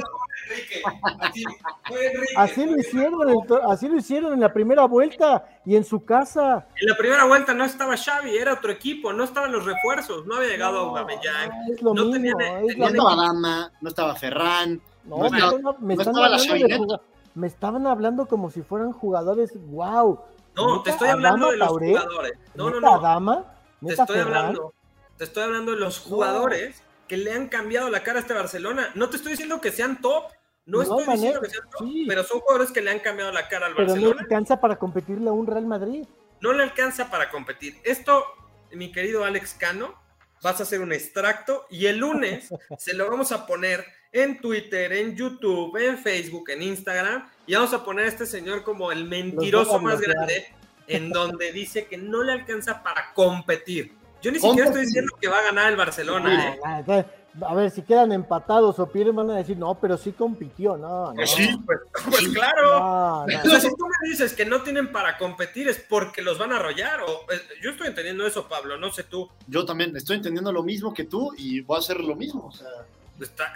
[0.49, 0.81] Enrique.
[1.19, 1.43] Así,
[1.87, 3.21] fue Enrique, así lo hicieron,
[3.69, 6.67] así lo hicieron en la primera vuelta y en su casa.
[6.81, 10.35] En la primera vuelta no estaba Xavi, era otro equipo, no estaban los refuerzos, no
[10.35, 11.49] había llegado No, Aubameyang.
[11.49, 14.81] no, es lo no mismo, tenían- es No tenían estaba Dama, no estaba Ferran.
[15.05, 16.77] No, No me, estaba- están, me estaba la hablando de Chavineta.
[16.77, 17.01] juga-
[17.35, 20.19] me estaban hablando como si fueran jugadores, wow.
[20.55, 22.33] No, te estoy hablando de los jugadores.
[22.55, 22.99] No, no, no.
[22.99, 23.43] Dama,
[23.85, 24.35] Te estoy Ferran.
[24.37, 24.73] hablando.
[25.17, 28.91] Te estoy hablando de los jugadores que le han cambiado la cara a este Barcelona.
[28.95, 30.25] No te estoy diciendo que sean top.
[30.65, 32.05] No, No estoy diciendo que sean top, sí.
[32.07, 34.21] pero son jugadores que le han cambiado la cara al pero no Barcelona.
[34.21, 36.05] alcanza para competirle a un Real Madrid.
[36.41, 37.77] no le alcanza para competir.
[37.83, 38.25] Esto,
[38.71, 39.93] mi querido Alex Cano,
[40.41, 44.93] vas a hacer un extracto y el lunes se lo vamos a poner en Twitter,
[44.93, 49.05] en YouTube, en Facebook, en Instagram y vamos a poner a este señor como el
[49.05, 50.47] mentiroso más grande
[50.87, 53.93] en donde dice que no le alcanza para competir.
[54.25, 56.55] Yo ni siquiera estoy diciendo que va a ganar el Barcelona.
[56.87, 57.05] ¿eh?
[57.47, 61.13] A ver, si quedan empatados o pierden, van a decir, no, pero sí compitió, no.
[61.13, 63.23] Pues sí, pues, pues claro.
[63.23, 66.53] O sea, si tú me dices que no tienen para competir es porque los van
[66.53, 67.01] a arrollar.
[67.01, 69.29] O, eh, yo estoy entendiendo eso, Pablo, no sé tú.
[69.45, 72.47] Yo también estoy entendiendo lo mismo que tú y voy a hacer lo mismo.
[72.47, 72.67] O sea...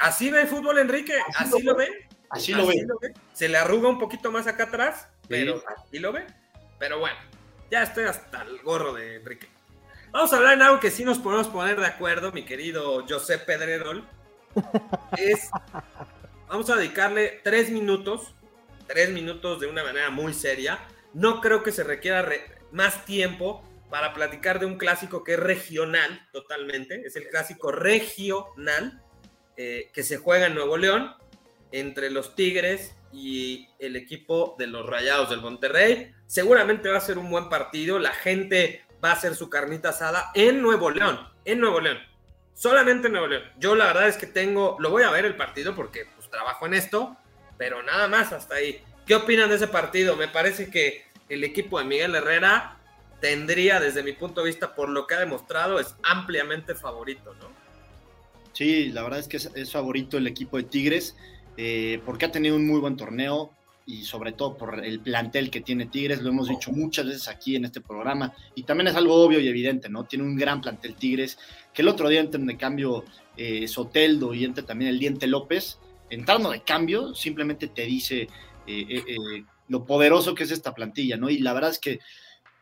[0.02, 2.08] así ve el fútbol, Enrique, así, lo, ve.
[2.30, 2.86] Así, lo, ve.
[3.34, 6.28] Se le arruga un poquito más acá atrás, pero así lo ve.
[6.78, 7.18] Pero bueno,
[7.72, 9.48] ya estoy hasta el gorro de Enrique.
[10.12, 13.38] Vamos a hablar en algo que sí nos podemos poner de acuerdo, mi querido José
[13.38, 14.08] Pedrerol.
[16.48, 18.34] Vamos a dedicarle tres minutos,
[18.88, 20.80] tres minutos de una manera muy seria.
[21.14, 22.28] No creo que se requiera
[22.72, 27.04] más tiempo para platicar de un clásico que es regional totalmente.
[27.06, 29.04] Es el clásico regional
[29.58, 31.14] eh, que se juega en Nuevo León
[31.72, 36.12] entre los Tigres y el equipo de los Rayados del Monterrey.
[36.26, 38.00] Seguramente va a ser un buen partido.
[38.00, 41.98] La gente va a ser su carnita asada en Nuevo León, en Nuevo León,
[42.54, 43.44] solamente en Nuevo León.
[43.58, 46.66] Yo la verdad es que tengo, lo voy a ver el partido porque pues trabajo
[46.66, 47.16] en esto,
[47.58, 48.82] pero nada más hasta ahí.
[49.06, 50.16] ¿Qué opinan de ese partido?
[50.16, 52.78] Me parece que el equipo de Miguel Herrera
[53.20, 57.50] tendría, desde mi punto de vista, por lo que ha demostrado, es ampliamente favorito, ¿no?
[58.54, 61.16] Sí, la verdad es que es, favorito el equipo de Tigres,
[61.58, 63.54] eh, porque ha tenido un muy buen torneo,
[63.90, 67.56] y sobre todo por el plantel que tiene Tigres, lo hemos dicho muchas veces aquí
[67.56, 70.04] en este programa, y también es algo obvio y evidente, ¿no?
[70.04, 71.40] Tiene un gran plantel Tigres,
[71.74, 73.04] que el otro día entren de cambio
[73.36, 75.80] eh, Soteldo y entre también el Diente López,
[76.12, 78.28] entrando de cambio, simplemente te dice
[78.68, 81.28] eh, eh, lo poderoso que es esta plantilla, ¿no?
[81.32, 82.00] Y la verdad es que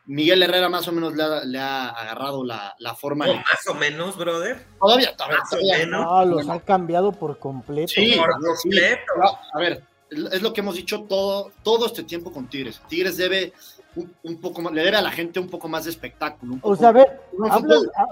[0.06, 3.26] Miguel Herrera más o menos le ha, agarrado la, forma.
[3.26, 4.64] más o menos, brother.
[4.80, 5.86] Todavía, todavía.
[5.86, 7.92] No, los ha cambiado por completo.
[7.94, 9.12] Sí, por completo.
[9.52, 12.80] a ver, es lo que hemos dicho todo, todo este tiempo con Tigres.
[12.88, 13.52] Tigres debe
[14.22, 16.58] un, poco más, le debe a la gente un poco más de espectáculo.
[16.62, 17.60] o sea, a ver, ah,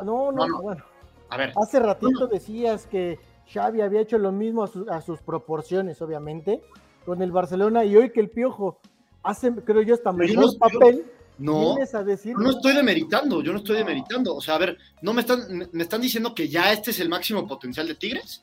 [0.04, 0.84] no, no, no, bueno.
[1.28, 1.52] A ver.
[1.56, 3.18] Hace ratito decías que
[3.52, 6.62] Xavi había hecho lo mismo a, sus proporciones, obviamente,
[7.04, 8.78] con el Barcelona, y hoy que el Piojo
[9.22, 11.04] hace, creo yo, hasta mejor papel.
[11.38, 14.34] No, a decir, no estoy demeritando, yo no estoy demeritando.
[14.34, 17.10] O sea, a ver, ¿no me están, me están diciendo que ya este es el
[17.10, 18.42] máximo potencial de Tigres?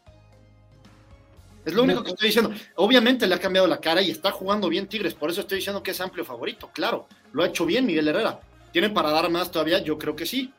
[1.66, 2.52] Es lo único que estoy diciendo.
[2.76, 5.82] Obviamente le ha cambiado la cara y está jugando bien Tigres, por eso estoy diciendo
[5.82, 7.08] que es amplio favorito, claro.
[7.32, 8.40] Lo ha hecho bien Miguel Herrera.
[8.72, 9.80] ¿Tiene para dar más todavía?
[9.80, 10.54] Yo creo que sí.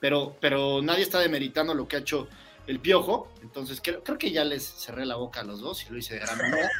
[0.00, 2.28] Pero, pero nadie está demeritando lo que ha hecho
[2.68, 3.32] el Piojo.
[3.42, 6.14] Entonces creo, creo que ya les cerré la boca a los dos y lo hice
[6.14, 6.70] de gran manera.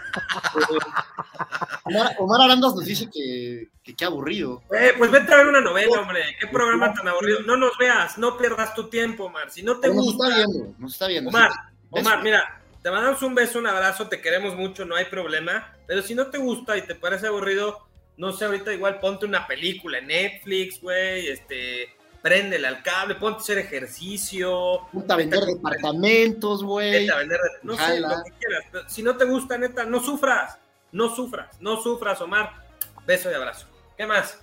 [2.18, 4.62] Omar, Arandas nos dice que, qué aburrido.
[4.78, 6.22] Eh, pues vete a ver una novela, hombre.
[6.38, 7.40] Qué programa tan aburrido.
[7.40, 9.50] No nos veas, no pierdas tu tiempo, Omar.
[9.50, 10.28] Si no te gusta.
[10.28, 11.30] Nos está viendo, nos está viendo.
[11.30, 11.50] Omar,
[11.90, 15.74] Omar, mira, te mandamos un beso, un abrazo, te queremos mucho, no hay problema.
[15.86, 17.78] Pero si no te gusta y te parece aburrido,
[18.16, 21.88] no sé, ahorita igual ponte una película en Netflix, güey, este,
[22.22, 24.86] préndele al cable, ponte a hacer ejercicio.
[24.92, 27.08] Ponte a vender departamentos, güey.
[27.62, 28.92] no sé, lo que quieras.
[28.92, 30.58] si no te gusta, neta, no sufras,
[30.92, 32.52] no sufras, no sufras, Omar.
[33.06, 33.66] Beso y abrazo.
[33.96, 34.38] ¿Qué más?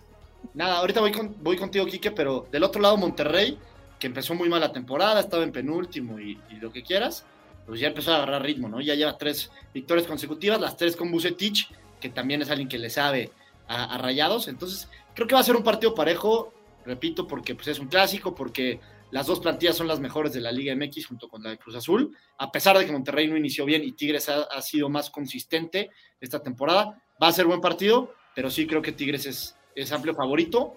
[0.53, 3.57] Nada, ahorita voy, voy contigo, Quique, pero del otro lado, Monterrey,
[3.99, 7.25] que empezó muy mal la temporada, estaba en penúltimo y lo que quieras
[7.65, 8.81] pues ya empezó a agarrar ritmo, ¿no?
[8.81, 12.89] Ya lleva tres victorias consecutivas, las tres con Bucetich, que también es alguien que le
[12.89, 13.31] sabe
[13.67, 14.47] a, rayados.
[14.47, 16.53] Entonces, creo que va a ser un partido parejo,
[16.85, 18.79] repito, porque pues, es un clásico, porque
[19.11, 21.75] las dos plantillas son las mejores de la Liga MX junto con la de Cruz
[21.75, 25.89] Azul, a pesar de que Monterrey no inició bien y Tigres ha, sido más consistente
[26.19, 27.01] esta temporada.
[27.21, 30.75] Va a ser buen partido, pero sí creo que Tigres es, es amplio favorito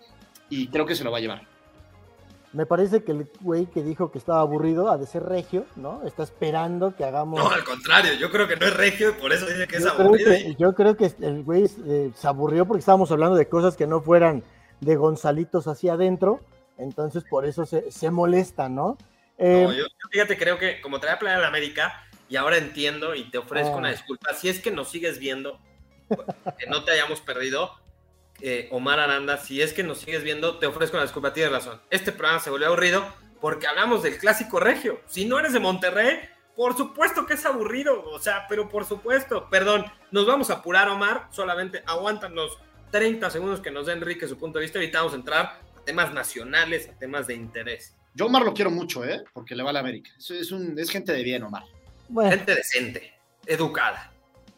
[0.49, 1.58] y creo que se lo va a llevar.
[2.59, 6.05] Me parece que el güey que dijo que estaba aburrido ha de ser regio, ¿no?
[6.05, 7.39] Está esperando que hagamos.
[7.39, 9.87] No, al contrario, yo creo que no es regio y por eso dice que es
[9.87, 10.33] aburrido.
[10.59, 14.01] yo creo que el güey eh, se aburrió porque estábamos hablando de cosas que no
[14.01, 14.43] fueran
[14.81, 16.41] de Gonzalitos hacia adentro,
[16.79, 18.99] entonces por eso se, se molesta, ¿no?
[19.39, 23.15] Eh, no yo, fíjate, creo que como traía Playa de la América, y ahora entiendo
[23.15, 23.93] y te ofrezco una ah.
[23.93, 25.61] disculpa, si es que nos sigues viendo,
[26.59, 27.71] que no te hayamos perdido,
[28.41, 31.81] eh, Omar Aranda, si es que nos sigues viendo, te ofrezco una disculpa, tienes razón.
[31.91, 33.05] Este programa se volvió aburrido
[33.41, 35.01] porque hablamos del clásico regio.
[35.07, 36.21] Si no eres de Monterrey,
[36.57, 40.89] por supuesto que es aburrido, o sea, pero por supuesto, perdón, nos vamos a apurar,
[40.89, 42.59] Omar, solamente aguántanos
[42.91, 45.85] 30 segundos que nos dé Enrique su punto de vista, ahorita vamos a entrar a
[45.85, 47.95] temas nacionales, a temas de interés.
[48.15, 49.23] Yo Omar lo quiero mucho, ¿eh?
[49.33, 50.11] Porque le va a la América.
[50.19, 51.63] Es, un, es gente de bien, Omar.
[52.29, 53.13] Gente decente,
[53.47, 54.11] educada.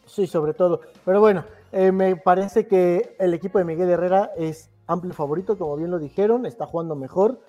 [0.07, 0.81] Sí, sobre todo.
[1.05, 5.77] Pero bueno, eh, me parece que el equipo de Miguel Herrera es amplio favorito, como
[5.77, 7.39] bien lo dijeron, está jugando mejor.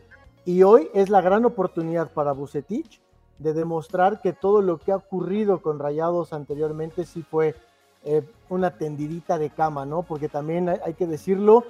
[0.44, 3.00] Y hoy es la gran oportunidad para Bucetich
[3.38, 7.54] de demostrar que todo lo que ha ocurrido con Rayados anteriormente sí fue
[8.04, 10.02] eh, una tendidita de cama, ¿no?
[10.02, 11.64] Porque también hay, que decirlo,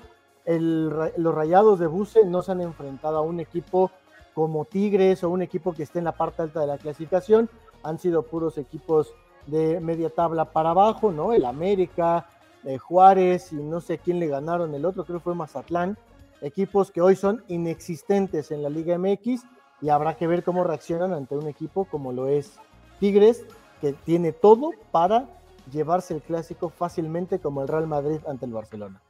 [0.46, 3.90] los Rayados de Buce no se han enfrentado a un equipo
[4.34, 7.50] como Tigres o un equipo que esté en la parte alta de la clasificación,
[7.82, 9.14] han sido puros equipos
[9.46, 11.32] de media tabla para abajo, ¿no?
[11.32, 12.26] El América,
[12.64, 15.96] eh, Juárez y no sé quién le ganaron el otro, creo que fue Mazatlán
[16.42, 19.42] equipos que hoy son inexistentes en la Liga MX
[19.80, 22.58] y habrá que ver cómo reaccionan ante un equipo como lo es
[23.00, 23.44] Tigres,
[23.80, 25.26] que tiene todo para
[25.72, 29.00] llevarse el clásico fácilmente como el Real Madrid ante el Barcelona.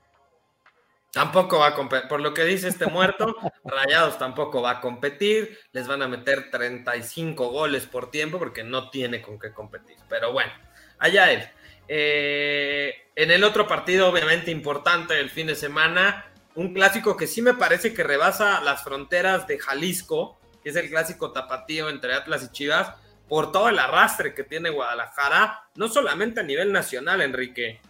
[1.12, 5.58] Tampoco va a competir, por lo que dice este muerto, Rayados tampoco va a competir,
[5.72, 9.96] les van a meter 35 goles por tiempo porque no tiene con qué competir.
[10.08, 10.52] Pero bueno,
[10.98, 11.42] allá él.
[11.88, 17.42] Eh, en el otro partido, obviamente importante el fin de semana, un clásico que sí
[17.42, 22.44] me parece que rebasa las fronteras de Jalisco, que es el clásico tapatío entre Atlas
[22.44, 22.94] y Chivas,
[23.28, 27.80] por todo el arrastre que tiene Guadalajara, no solamente a nivel nacional, Enrique.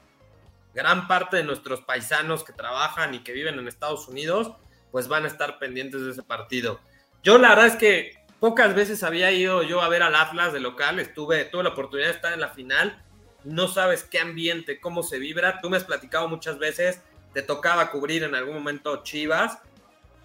[0.75, 4.53] Gran parte de nuestros paisanos que trabajan y que viven en Estados Unidos,
[4.91, 6.81] pues van a estar pendientes de ese partido.
[7.23, 10.61] Yo la verdad es que pocas veces había ido yo a ver al Atlas de
[10.61, 13.03] local, estuve, tuve la oportunidad de estar en la final,
[13.45, 17.01] no sabes qué ambiente, cómo se vibra, tú me has platicado muchas veces
[17.33, 19.59] te tocaba cubrir en algún momento Chivas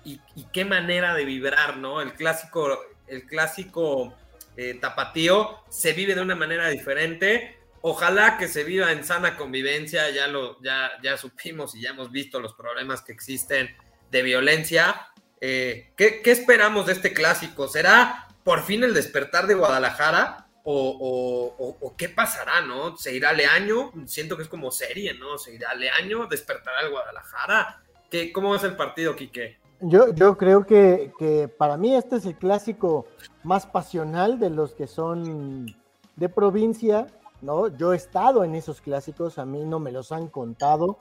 [0.04, 0.20] y,
[0.54, 2.02] qué manera de vibrar, ¿no?
[2.02, 4.16] El clásico, el clásico
[4.56, 7.58] eh, tapatío se vive de una manera diferente.
[7.82, 12.10] Ojalá que se viva en sana convivencia, ya lo, ya, ya supimos y ya hemos
[12.10, 13.76] visto los problemas que existen
[14.10, 15.10] de violencia.
[15.42, 17.68] Eh, ¿qué, ¿Qué esperamos de este clásico?
[17.68, 20.47] ¿Será por fin el despertar de Guadalajara?
[20.70, 22.98] O, qué pasará, ¿no?
[22.98, 23.92] ¿Se irá Leaño?
[24.06, 25.38] Siento que es como serie, ¿no?
[25.38, 26.28] ¿Se irá Leaño?
[26.28, 27.82] ¿Despertará el Guadalajara?
[28.10, 29.58] ¿Qué, ¿Cómo es el partido, Quique?
[29.80, 33.06] Yo, creo que, para mí este es el clásico
[33.44, 35.74] más pasional de los que son
[36.16, 37.08] de provincia,
[37.42, 37.70] ¿no?
[37.78, 40.98] Yo he estado en esos clásicos, a mí no me los han contado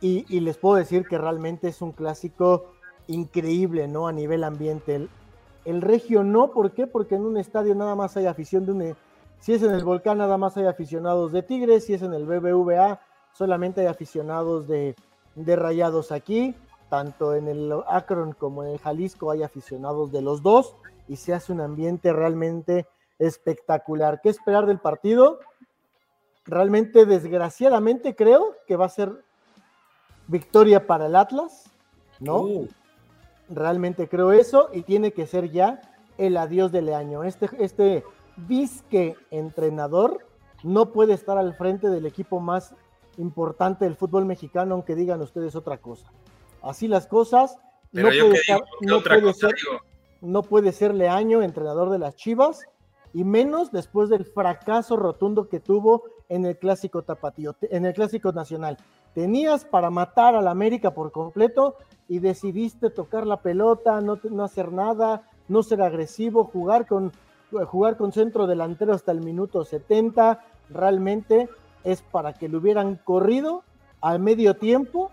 [0.00, 2.72] y, y les puedo decir que realmente es un clásico
[3.06, 4.08] increíble, ¿no?
[4.08, 5.08] A nivel ambiente.
[5.64, 6.86] El Regio no, ¿por qué?
[6.86, 8.96] Porque en un estadio nada más hay afición de un...
[9.38, 12.24] Si es en el Volcán nada más hay aficionados de Tigres, si es en el
[12.24, 13.00] BBVA
[13.32, 14.94] solamente hay aficionados de,
[15.34, 16.54] de Rayados aquí,
[16.88, 20.76] tanto en el Akron como en el Jalisco hay aficionados de los dos
[21.08, 22.86] y se hace un ambiente realmente
[23.18, 24.20] espectacular.
[24.22, 25.40] ¿Qué esperar del partido?
[26.46, 29.24] Realmente, desgraciadamente, creo que va a ser
[30.26, 31.70] victoria para el Atlas,
[32.20, 32.40] ¿no?
[32.40, 32.68] Uh.
[33.48, 35.80] Realmente creo eso y tiene que ser ya
[36.18, 37.24] el adiós del año.
[37.24, 38.04] Este, este
[38.48, 40.26] disque entrenador
[40.62, 42.74] no puede estar al frente del equipo más
[43.18, 46.10] importante del fútbol mexicano, aunque digan ustedes otra cosa.
[46.62, 47.58] Así las cosas.
[47.92, 48.42] no, puede,
[48.80, 49.54] no, puede ser,
[50.20, 52.64] no puede ser Leaño entrenador de las Chivas
[53.12, 58.32] y menos después del fracaso rotundo que tuvo en el clásico tapatío, en el clásico
[58.32, 58.78] nacional.
[59.14, 61.76] Tenías para matar al América por completo
[62.08, 67.12] y decidiste tocar la pelota, no, no hacer nada, no ser agresivo, jugar con,
[67.66, 71.48] jugar con centro delantero hasta el minuto 70, realmente
[71.84, 73.62] es para que lo hubieran corrido
[74.00, 75.12] al medio tiempo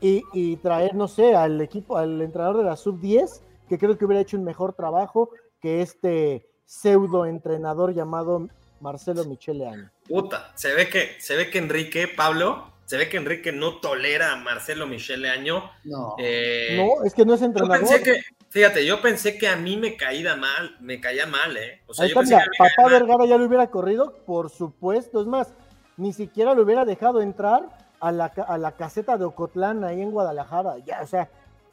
[0.00, 4.20] y, traer, no sé, al equipo, al entrenador de la sub-10, que creo que hubiera
[4.22, 8.48] hecho un mejor trabajo que este pseudo entrenador llamado
[8.80, 9.90] Marcelo Michele.
[10.08, 14.32] Puta, se ve que, se ve que Enrique, Pablo, se ve que Enrique no tolera
[14.32, 15.70] a Marcelo Michele Año.
[15.84, 17.82] No, eh, no es que no es entrenador.
[17.82, 21.54] Yo pensé que, fíjate, yo pensé que a mí me caía mal, me caía mal,
[21.58, 21.82] ¿eh?
[21.86, 25.20] O sea, yo pensé que papá Vergara ya lo hubiera corrido, por supuesto.
[25.20, 25.52] Es más,
[25.98, 27.68] ni siquiera lo hubiera dejado entrar
[28.00, 30.78] a la, a la caseta de Ocotlán ahí en Guadalajara.
[30.86, 31.28] Ya, o sea,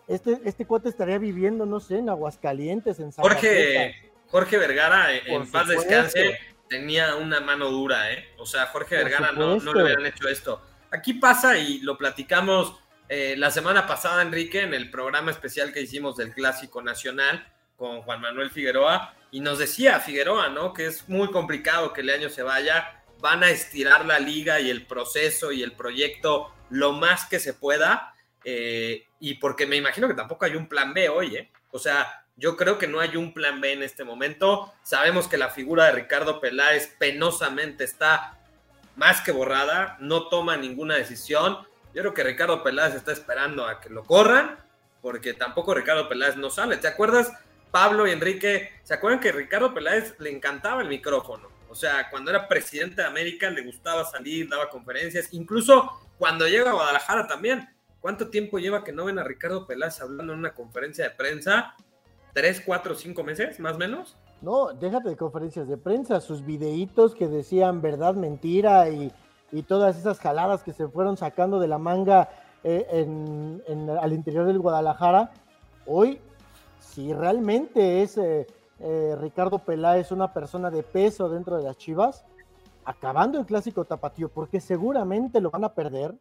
[0.09, 3.95] este, este cuate estaría viviendo, no sé, en Aguascalientes, en Jorge,
[4.27, 6.37] Jorge Vergara, en paz descanse,
[6.67, 8.25] tenía una mano dura, ¿eh?
[8.37, 10.61] O sea, Jorge Vergara no, no le hubieran hecho esto.
[10.91, 12.75] Aquí pasa y lo platicamos
[13.07, 18.01] eh, la semana pasada, Enrique, en el programa especial que hicimos del Clásico Nacional con
[18.01, 20.73] Juan Manuel Figueroa, y nos decía Figueroa, ¿no?
[20.73, 24.69] Que es muy complicado que el año se vaya, van a estirar la liga y
[24.69, 30.07] el proceso y el proyecto lo más que se pueda, eh, y porque me imagino
[30.07, 31.51] que tampoco hay un plan B hoy, ¿eh?
[31.71, 34.73] O sea, yo creo que no hay un plan B en este momento.
[34.83, 38.39] Sabemos que la figura de Ricardo Peláez penosamente está
[38.95, 41.57] más que borrada, no toma ninguna decisión.
[41.93, 44.57] Yo creo que Ricardo Peláez está esperando a que lo corran,
[45.01, 46.77] porque tampoco Ricardo Peláez no sale.
[46.77, 47.31] ¿Te acuerdas,
[47.71, 48.71] Pablo y Enrique?
[48.83, 51.49] ¿Se acuerdan que Ricardo Peláez le encantaba el micrófono?
[51.69, 56.69] O sea, cuando era presidente de América le gustaba salir, daba conferencias, incluso cuando llega
[56.69, 57.69] a Guadalajara también
[58.05, 61.73] ¿Cuánto tiempo lleva que no ven a Ricardo Peláez hablando en una conferencia de prensa?
[62.35, 64.15] ¿Tres, cuatro, cinco meses, más o menos?
[64.45, 69.11] No, déjate de conferencias de prensa, sus videitos que decían verdad, mentira y,
[69.51, 72.29] y todas esas jaladas que se fueron sacando de la manga
[72.63, 75.31] eh, en, en, al interior del Guadalajara.
[75.87, 76.21] Hoy,
[76.79, 78.45] si realmente es eh,
[78.81, 82.23] eh, Ricardo Peláez una persona de peso dentro de las Chivas,
[82.85, 86.13] acabando el clásico tapatío, porque seguramente lo van a perder,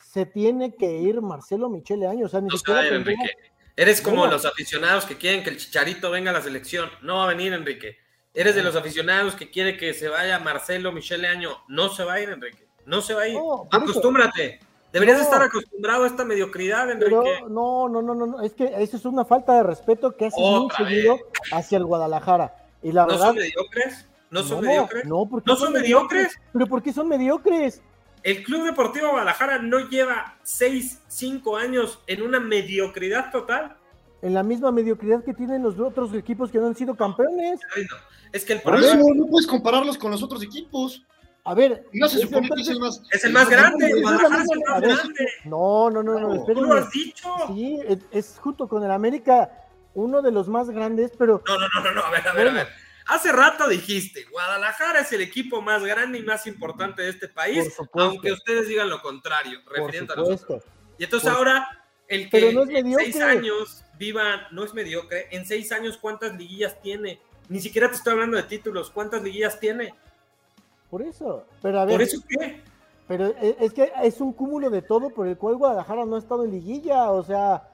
[0.00, 2.26] se tiene que ir Marcelo Michele Año.
[2.26, 3.51] O sea, ni No siquiera sabe, tendría- Enrique.
[3.76, 6.90] Eres como los aficionados que quieren que el Chicharito venga a la selección.
[7.02, 7.96] No va a venir, Enrique.
[8.34, 11.50] Eres de los aficionados que quiere que se vaya Marcelo Michele Año.
[11.68, 12.66] No se va a ir, Enrique.
[12.86, 13.34] No se va a ir.
[13.34, 13.68] No.
[13.70, 14.60] Acostúmbrate.
[14.92, 15.24] Deberías No.
[15.24, 17.16] estar acostumbrado a esta mediocridad, Enrique.
[17.24, 20.40] Pero no, no, no, no, es que eso es una falta de respeto que hace
[20.40, 21.18] muy seguido
[21.50, 22.54] hacia el Guadalajara.
[22.82, 24.06] Y la ¿No verdad, son mediocres?
[24.30, 25.04] ¿No son mediocres?
[25.06, 26.38] No, ¿por qué ¿No son mediocres?
[26.52, 27.80] ¿Pero por qué son mediocres?
[28.22, 33.76] El Club Deportivo Guadalajara no lleva 6, 5 años en una mediocridad total.
[34.22, 37.58] En la misma mediocridad que tienen los otros equipos que no han sido campeones.
[38.32, 41.02] Es que el Por eso no puedes compararlos con los otros equipos.
[41.44, 43.02] A ver, No se supone que es el más.
[43.10, 43.86] es el más grande.
[43.86, 45.28] es la Guadalajara es el más grande.
[45.44, 47.28] No, no, no, no, No, Tú lo has dicho.
[47.48, 49.50] Sí, es, es junto con el América
[49.94, 52.48] uno de los más grandes, pero No, no, no, no, no, a ver, a ver,
[52.48, 52.68] a ver.
[53.06, 57.74] Hace rato dijiste, Guadalajara es el equipo más grande y más importante de este país,
[57.94, 60.62] aunque ustedes digan lo contrario, refiriendo a nosotros.
[60.98, 65.46] Y entonces Por- ahora, el que no en seis años viva, no es mediocre, en
[65.46, 67.20] seis años, ¿cuántas liguillas tiene?
[67.48, 69.94] Ni siquiera te estoy hablando de títulos, ¿cuántas liguillas tiene?
[70.90, 71.46] Por eso.
[71.60, 72.62] Pero a ver, ¿Por eso qué?
[73.08, 76.18] pero e- es que es un cúmulo de todo por el cual Guadalajara no ha
[76.18, 77.68] estado en liguilla, o sea.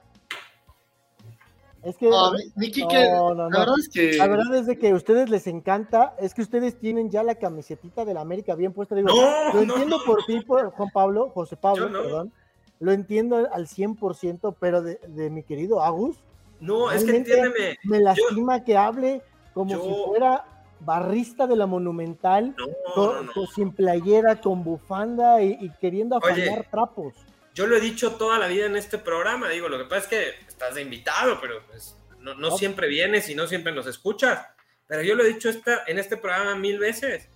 [1.83, 2.09] Es que.
[2.09, 4.13] No, No, no, la verdad es que.
[4.17, 7.35] La verdad es de que a ustedes les encanta, es que ustedes tienen ya la
[7.35, 8.95] camisetita del América bien puesta.
[8.95, 12.33] Digo, No, lo entiendo por ti, por Juan Pablo, José Pablo, perdón.
[12.81, 16.17] Lo entiendo al 100%, pero de, de mi querido Agus,
[16.61, 17.77] No, es que entiéndeme.
[17.83, 19.21] me lastima que hable
[19.53, 20.45] como yo- si fuera
[20.81, 22.55] barrista de la Monumental,
[22.95, 26.43] con- sin playera, con bufanda y, y queriendo Oye.
[26.43, 27.13] afanar trapos.
[27.59, 30.07] Yo lo he dicho toda la vida en este programa, digo, lo que pasa es
[30.07, 32.57] que estás de invitado, pero pues, no, no No.
[32.57, 34.47] siempre vienes y no siempre nos escuchas.
[34.87, 37.27] Pero yo lo he dicho esta, en este programa mil veces.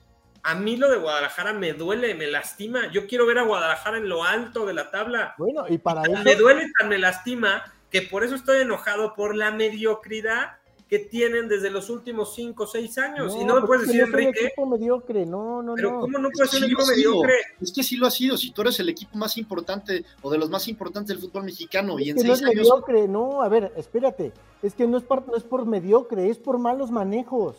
[0.41, 2.89] A mí lo de Guadalajara me duele, me lastima.
[2.89, 5.35] Yo quiero ver a Guadalajara en lo alto de la tabla.
[5.37, 9.35] Bueno, y para eso, Me duele, tan me lastima, que por eso estoy enojado por
[9.35, 10.53] la mediocridad
[10.93, 13.35] que tienen desde los últimos cinco o seis años.
[13.35, 15.99] y no me puedes decir, no es un Enrique, equipo mediocre, no, no, pero no.
[16.01, 17.33] ¿cómo no puedes ser un Sí equipo mediocre?
[17.59, 18.37] Es que sí lo ha sido.
[18.37, 21.97] Si tú eres el equipo más importante o de los más importantes del fútbol mexicano
[21.97, 22.55] y Es en que no seis es años.
[22.69, 24.31] mediocre, no, a ver, espérate.
[24.61, 27.55] Es que no es, por, no es por mediocre, es por malos manejos.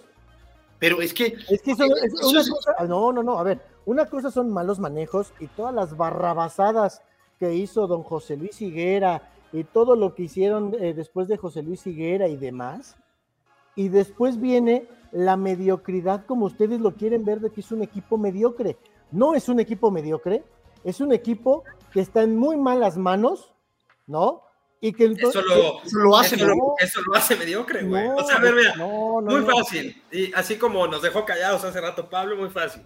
[0.79, 1.35] Pero es que.
[1.51, 4.07] Es que eso, es Eso una es- cosa, ah, no, no, no, a ver, una
[4.07, 7.03] cosa son malos manejos y todas las barrabasadas
[7.41, 11.63] que hizo don José Luis Higuera y todo lo que hicieron eh, después de José
[11.63, 12.97] Luis Higuera y demás.
[13.77, 18.19] Y después viene la mediocridad como ustedes lo quieren ver de que es un equipo
[18.19, 18.77] mediocre.
[19.11, 20.43] No es un equipo mediocre,
[20.83, 23.53] es un equipo que está en muy malas manos,
[24.07, 24.43] ¿no?
[24.81, 25.45] Y que Eso entonces...
[25.47, 28.07] lo, Eso lo hace, eso, lo- eso lo hace mediocre, güey.
[28.09, 30.03] No, o sea, a ver, mira, no, no, muy fácil.
[30.13, 32.83] Y así como nos dejó callados hace rato Pablo, muy fácil.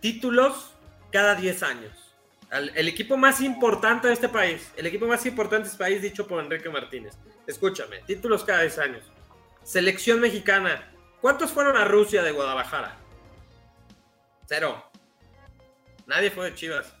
[0.00, 0.72] Títulos
[1.10, 1.92] cada 10 años.
[2.50, 6.00] Al- el equipo más importante de este país, el equipo más importante de este país,
[6.02, 7.14] dicho por Enrique Martínez.
[7.46, 9.12] Escúchame, títulos cada 10 años.
[9.66, 10.92] Selección mexicana.
[11.20, 12.96] ¿Cuántos fueron a Rusia de Guadalajara?
[14.46, 14.80] Cero.
[16.06, 16.94] Nadie fue de Chivas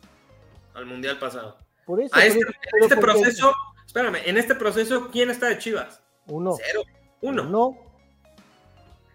[0.74, 1.58] al mundial pasado.
[1.84, 3.52] Por eso, A por este, eso, en este porque- proceso,
[3.86, 6.02] espérame, en este proceso, ¿quién está de Chivas?
[6.26, 6.56] Uno.
[6.60, 6.82] Cero.
[7.20, 7.44] Uno.
[7.44, 7.78] No,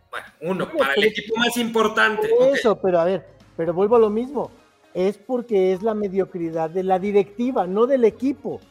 [0.10, 0.28] Bueno,
[0.66, 2.30] uno, para el equipo más importante.
[2.54, 3.28] Eso, pero a ver,
[3.58, 4.50] pero vuelvo a lo mismo.
[4.94, 8.62] Es porque es la mediocridad de la directiva, no del equipo.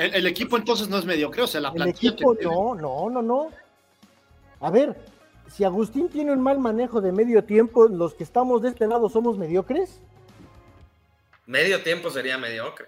[0.00, 2.12] El, el equipo entonces no es mediocre, o sea, la El plantilla.
[2.12, 3.50] equipo, que- no, no, no, no.
[4.60, 4.96] A ver,
[5.48, 9.08] si Agustín tiene un mal manejo de medio tiempo, los que estamos de este lado
[9.08, 10.00] somos mediocres.
[11.46, 12.86] Medio tiempo sería mediocre.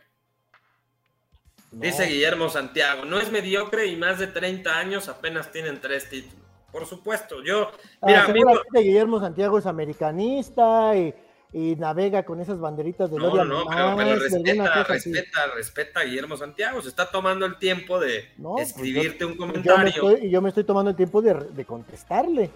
[1.72, 1.80] No.
[1.80, 6.36] Dice Guillermo Santiago, no es mediocre y más de 30 años apenas tienen tres títulos.
[6.70, 11.14] Por supuesto, yo, Ah, mira, seguramente Guillermo Santiago es americanista y,
[11.53, 15.12] y navega con esas banderitas de no, no, pero, pero respeta, así.
[15.12, 19.32] respeta, respeta a Guillermo Santiago, se está tomando el tiempo de No, pues escribirte un
[19.32, 19.88] yo comentario.
[19.88, 22.50] estoy, y yo me estoy tomando el tiempo de, de contestarle.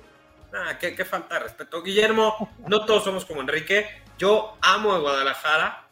[0.54, 1.82] Ah, qué, qué falta de respeto.
[1.82, 3.86] Guillermo, no todos somos como Enrique.
[4.18, 5.86] Yo amo a Guadalajara.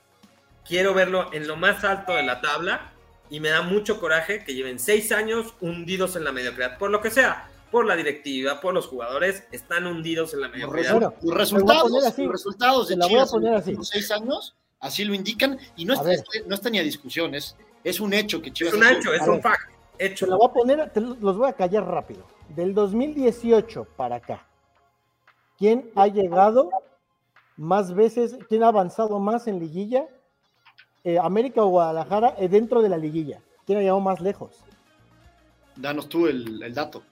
[0.67, 2.93] Quiero verlo en lo más alto de la tabla.
[3.29, 6.79] Y me da mucho coraje que lleven seis años hundidos en la mediocridad.
[6.79, 10.55] Por lo que sea, por la directiva, por los jugadores, están hundidos en la Los,
[10.57, 10.93] mediocridad.
[10.93, 14.13] Bueno, los te resultados, así, los resultados de te la voy a poner los seis
[14.13, 16.47] años así lo indican y no A está, ver.
[16.47, 19.23] no está ni a discusión, es, es un hecho que Chivas Es un hecho, es
[19.23, 19.43] A un ver.
[19.43, 19.73] fact.
[19.99, 20.27] Se Hecho.
[20.27, 22.25] la voy a poner, te los voy a callar rápido.
[22.51, 24.47] Del 2018 para acá,
[25.59, 26.71] ¿quién ha llegado
[27.57, 30.07] más veces, quién ha avanzado más en liguilla?
[31.03, 33.41] Eh, América o Guadalajara eh, dentro de la liguilla.
[33.67, 34.63] ¿Quién ha llegado más lejos?
[35.75, 37.03] Danos tú el, el dato.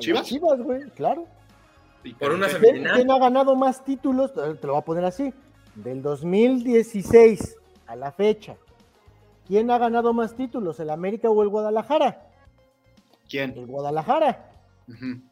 [0.00, 0.26] ¿Chivas?
[0.26, 1.26] Chivas, güey, claro.
[2.04, 2.48] Y Por una.
[2.48, 4.32] ¿Quién, quién ha ganado más títulos?
[4.36, 5.32] Eh, Te lo voy a poner así.
[5.74, 8.56] Del 2016 a la fecha.
[9.46, 10.78] ¿Quién ha ganado más títulos?
[10.80, 12.26] ¿El América o el Guadalajara?
[13.28, 13.50] ¿Quién?
[13.56, 14.46] El Guadalajara.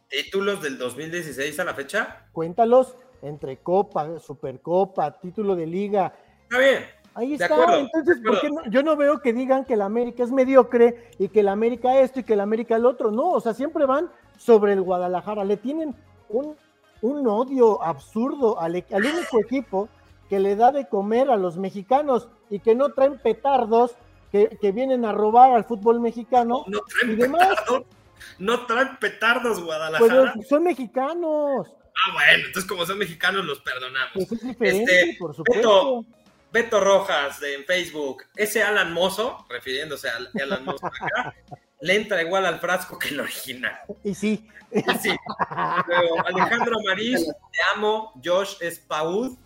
[0.08, 2.26] Títulos del 2016 a la fecha.
[2.32, 6.12] Cuéntalos entre Copa, Supercopa, título de liga.
[6.44, 6.84] Está bien.
[7.14, 7.46] Ahí De está.
[7.46, 8.70] acuerdo, Entonces, de ¿por qué no?
[8.70, 12.20] yo no veo que digan que el América es mediocre y que el América esto
[12.20, 13.10] y que el América el otro.
[13.10, 14.08] No, o sea, siempre van
[14.38, 15.44] sobre el Guadalajara.
[15.44, 15.94] Le tienen
[16.30, 16.56] un,
[17.02, 19.88] un odio absurdo al, e- al único equipo
[20.30, 23.96] que le da de comer a los mexicanos y que no traen petardos
[24.32, 26.64] que, que vienen a robar al fútbol mexicano.
[26.66, 27.48] No ¿Y traen demás?
[27.48, 27.82] petardos.
[28.38, 30.34] No traen petardos, Pues Guadalajara.
[30.48, 31.66] son mexicanos.
[32.06, 34.12] Ah, bueno, entonces como son mexicanos los perdonamos.
[34.14, 36.04] Pues es diferente, Este, por supuesto.
[36.52, 41.34] Beto Rojas de, en Facebook, ese Alan Mozo, refiriéndose a Alan Mozo acá,
[41.80, 43.78] le entra igual al frasco que el original.
[44.04, 44.48] Y sí.
[45.00, 45.16] Sí.
[45.86, 48.12] Luego, Alejandro Amariz, te amo.
[48.24, 49.36] Josh Espaud,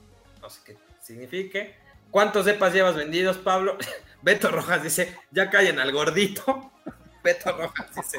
[0.41, 1.77] no sé qué signifique.
[2.11, 3.77] ¿Cuántos cepas llevas vendidos, Pablo?
[4.23, 6.71] Beto Rojas dice, ya callen al gordito.
[7.23, 8.19] Beto Rojas dice,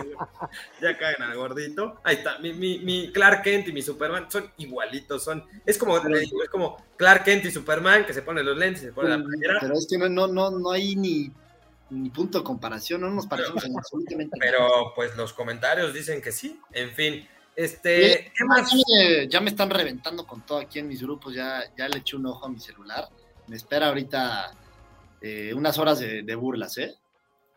[0.82, 1.99] ya caen al gordito.
[2.03, 5.97] Ahí está, mi, mi, mi Clark Kent y mi Superman son igualitos, son, es como,
[5.97, 9.26] es como Clark Kent y Superman que se ponen los lentes y se ponen la
[9.26, 9.57] playera.
[9.59, 11.32] Pero es que no, no, no, no hay ni,
[11.93, 14.51] ni punto de comparación, no nos parecemos en absolutamente nada.
[14.51, 16.59] Pero pues los comentarios dicen que sí.
[16.71, 18.71] En fin, este, ¿qué más?
[18.71, 21.99] Ya me, ya me están reventando con todo aquí en mis grupos, ya, ya le
[21.99, 23.07] eché un ojo a mi celular.
[23.47, 24.51] Me espera ahorita
[25.21, 26.95] eh, unas horas de, de burlas, ¿eh?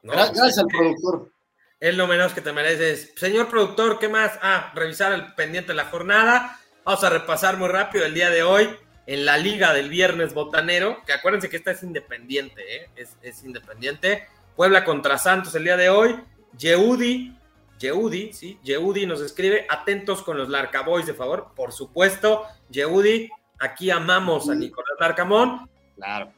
[0.03, 1.33] No, Gra- Gracias al productor.
[1.79, 3.13] Es lo menos que te mereces.
[3.17, 4.33] Señor productor, ¿qué más?
[4.43, 6.59] Ah, revisar el pendiente de la jornada.
[6.85, 8.69] Vamos a repasar muy rápido el día de hoy
[9.07, 12.91] en la liga del viernes botanero, que acuérdense que esta es independiente, ¿eh?
[12.97, 14.27] es, es independiente.
[14.57, 16.17] Puebla contra Santos el día de hoy.
[16.59, 17.37] Yeudi,
[17.79, 22.45] Yeudi, sí, Yeudi nos escribe, atentos con los Larcaboys, de favor, por supuesto.
[22.71, 26.33] Yeudi, aquí amamos a Nicolás Larcamón, Claro.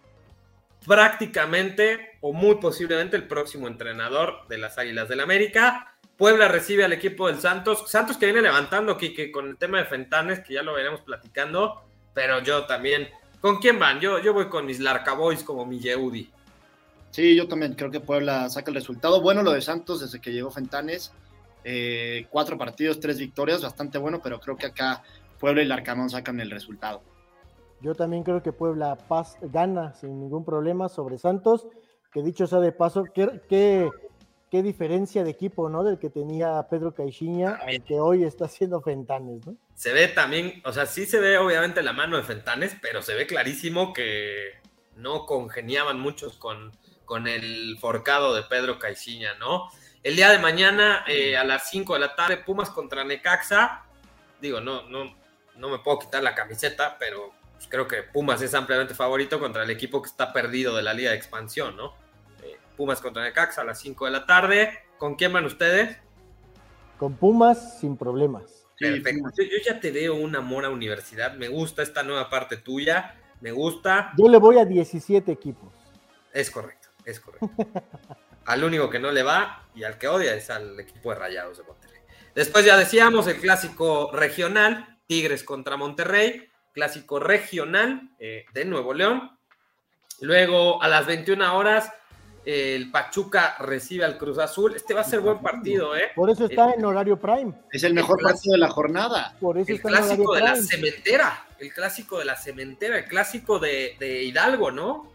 [0.86, 5.94] prácticamente o muy posiblemente el próximo entrenador de las Águilas del América.
[6.16, 7.84] Puebla recibe al equipo del Santos.
[7.88, 11.87] Santos que viene levantando, Kike, con el tema de Fentanes, que ya lo veremos platicando,
[12.18, 13.06] pero yo también.
[13.40, 14.00] ¿Con quién van?
[14.00, 16.28] Yo, yo voy con mis Larcaboys como mi Yeudi.
[17.12, 19.20] Sí, yo también creo que Puebla saca el resultado.
[19.20, 21.12] Bueno, lo de Santos desde que llegó Fentanes.
[21.62, 25.04] eh, cuatro partidos, tres victorias, bastante bueno, pero creo que acá
[25.38, 27.02] Puebla y Larcamón sacan el resultado.
[27.82, 31.68] Yo también creo que Puebla Paz gana sin ningún problema sobre Santos,
[32.12, 33.88] que dicho sea de paso, qué, qué,
[34.50, 35.84] qué diferencia de equipo, ¿no?
[35.84, 39.54] Del que tenía Pedro Caixinha, al que hoy está haciendo Fentanes, ¿no?
[39.78, 43.14] Se ve también, o sea, sí se ve obviamente la mano de Fentanes, pero se
[43.14, 44.54] ve clarísimo que
[44.96, 49.70] no congeniaban muchos con, con el forcado de Pedro Caixinha, ¿no?
[50.02, 53.84] El día de mañana eh, a las 5 de la tarde, Pumas contra Necaxa.
[54.40, 55.14] Digo, no, no,
[55.54, 59.62] no me puedo quitar la camiseta, pero pues, creo que Pumas es ampliamente favorito contra
[59.62, 61.94] el equipo que está perdido de la Liga de Expansión, ¿no?
[62.42, 64.76] Eh, Pumas contra Necaxa a las 5 de la tarde.
[64.98, 65.98] ¿Con quién van ustedes?
[66.98, 68.57] Con Pumas sin problemas.
[68.78, 69.30] Perfecto.
[69.36, 71.34] Yo ya te veo un amor a universidad.
[71.34, 73.16] Me gusta esta nueva parte tuya.
[73.40, 74.12] Me gusta.
[74.16, 75.72] Yo le voy a 17 equipos.
[76.32, 77.48] Es correcto, es correcto.
[78.44, 81.58] al único que no le va y al que odia es al equipo de Rayados
[81.58, 82.00] de Monterrey.
[82.34, 89.36] Después ya decíamos el clásico regional, Tigres contra Monterrey, clásico regional eh, de Nuevo León.
[90.20, 91.92] Luego a las 21 horas
[92.50, 94.74] el Pachuca recibe al Cruz Azul.
[94.74, 96.04] Este va a ser buen partido, ¿eh?
[96.16, 97.52] Por eso está en horario prime.
[97.70, 98.36] Es el mejor clásico.
[98.38, 99.36] partido de la jornada.
[99.38, 100.66] Por eso El está en horario clásico de la prime.
[100.66, 105.10] cementera, el clásico de la cementera, el clásico de, de Hidalgo, ¿no?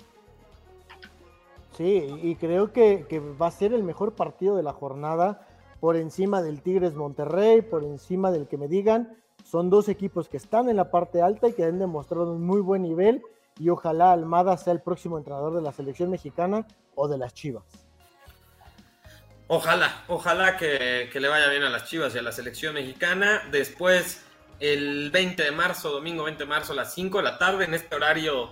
[1.75, 5.47] Sí, y creo que, que va a ser el mejor partido de la jornada
[5.79, 9.17] por encima del Tigres Monterrey, por encima del que me digan.
[9.43, 12.61] Son dos equipos que están en la parte alta y que han demostrado un muy
[12.61, 13.23] buen nivel
[13.59, 17.63] y ojalá Almada sea el próximo entrenador de la selección mexicana o de las Chivas.
[19.47, 23.41] Ojalá, ojalá que, que le vaya bien a las Chivas y a la selección mexicana.
[23.51, 24.21] Después,
[24.59, 27.73] el 20 de marzo, domingo 20 de marzo a las 5 de la tarde, en
[27.73, 28.51] este horario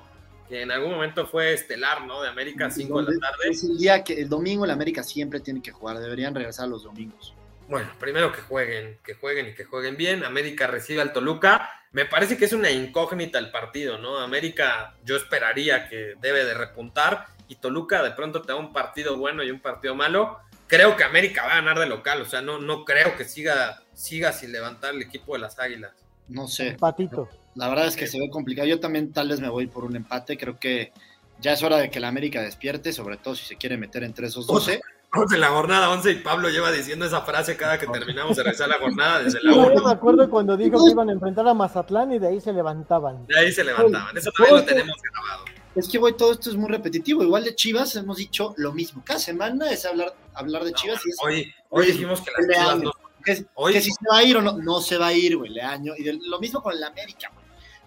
[0.51, 2.21] que en algún momento fue estelar, ¿no?
[2.21, 3.49] De América, 5 de la tarde.
[3.49, 6.83] Es el día que el domingo el América siempre tiene que jugar, deberían regresar los
[6.83, 7.33] domingos.
[7.69, 10.25] Bueno, primero que jueguen, que jueguen y que jueguen bien.
[10.25, 11.69] América recibe al Toluca.
[11.91, 14.19] Me parece que es una incógnita el partido, ¿no?
[14.19, 19.17] América, yo esperaría que debe de repuntar y Toluca de pronto te da un partido
[19.17, 20.39] bueno y un partido malo.
[20.67, 23.83] Creo que América va a ganar de local, o sea, no, no creo que siga,
[23.93, 25.91] siga sin levantar el equipo de las Águilas.
[26.29, 26.77] No sé.
[26.79, 27.27] Patito.
[27.55, 28.67] La verdad es que se ve complicado.
[28.67, 30.37] Yo también tal vez me voy por un empate.
[30.37, 30.93] Creo que
[31.41, 34.27] ya es hora de que la América despierte, sobre todo si se quiere meter entre
[34.27, 34.79] esos 12.
[35.13, 38.43] Estamos en la jornada 11 y Pablo lleva diciendo esa frase cada que terminamos de
[38.43, 39.83] realizar la jornada desde la Yo 1.
[39.83, 43.27] me acuerdo cuando dijo que iban a enfrentar a Mazatlán y de ahí se levantaban.
[43.27, 44.15] De ahí se levantaban.
[44.17, 45.43] Eso también lo tenemos grabado.
[45.75, 47.23] Es que, güey, todo esto es muy repetitivo.
[47.23, 49.03] Igual de Chivas hemos dicho lo mismo.
[49.05, 52.47] Cada semana es hablar, hablar de Chivas y es Hoy, hoy dijimos que las.
[52.57, 52.91] Chivas no.
[53.25, 54.53] que, Hoy- que si se va a ir o no.
[54.59, 55.91] No se va a ir, güey, Leaño.
[55.97, 57.40] Y de- lo mismo con el América, güey.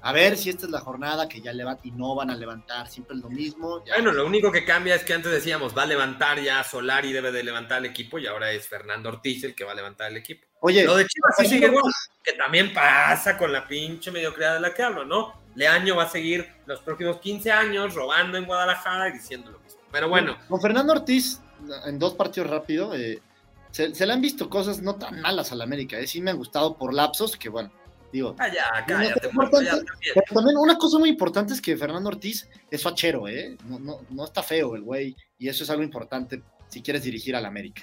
[0.06, 2.88] A ver si esta es la jornada que ya levanta y no van a levantar.
[2.88, 3.82] Siempre es lo mismo.
[3.86, 3.94] ya.
[3.94, 7.32] Bueno, lo único que cambia es que antes decíamos va a levantar ya Solari debe
[7.32, 10.18] de levantar el equipo y ahora es Fernando Ortiz el que va a levantar el
[10.18, 10.46] equipo.
[10.60, 11.90] Oye, Lo de Chivas sí sigue igual,
[12.22, 15.40] que también pasa con la pinche mediocridad de la que hablo, ¿no?
[15.54, 19.80] Leaño va a seguir los próximos 15 años robando en Guadalajara y diciendo lo mismo.
[19.90, 21.40] Pero bueno, Con Fernando Ortiz,
[21.86, 23.22] en dos partidos rápido, eh,
[23.70, 25.98] se, se le han visto cosas no tan malas al América.
[25.98, 26.06] Eh.
[26.06, 27.70] Sí me han gustado por lapsos, que bueno,
[28.14, 28.36] digo.
[28.36, 30.12] calla, No, cállate, no, muerto, ya también.
[30.14, 33.56] Pero también una cosa muy importante es que Fernando Ortiz es fachero, ¿eh?
[33.68, 35.16] No, no, no está feo el güey.
[35.36, 37.82] Y eso es algo importante si quieres dirigir al América.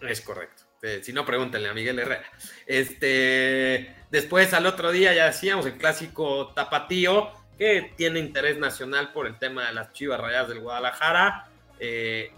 [0.00, 0.62] Es correcto.
[0.80, 2.24] Eh, si no, pregúntenle a Miguel Herrera.
[2.66, 9.26] Este, después, al otro día, ya decíamos, el clásico tapatío, que tiene interés nacional por
[9.26, 11.48] el tema de las chivas rayadas del Guadalajara.
[11.78, 12.30] Eh,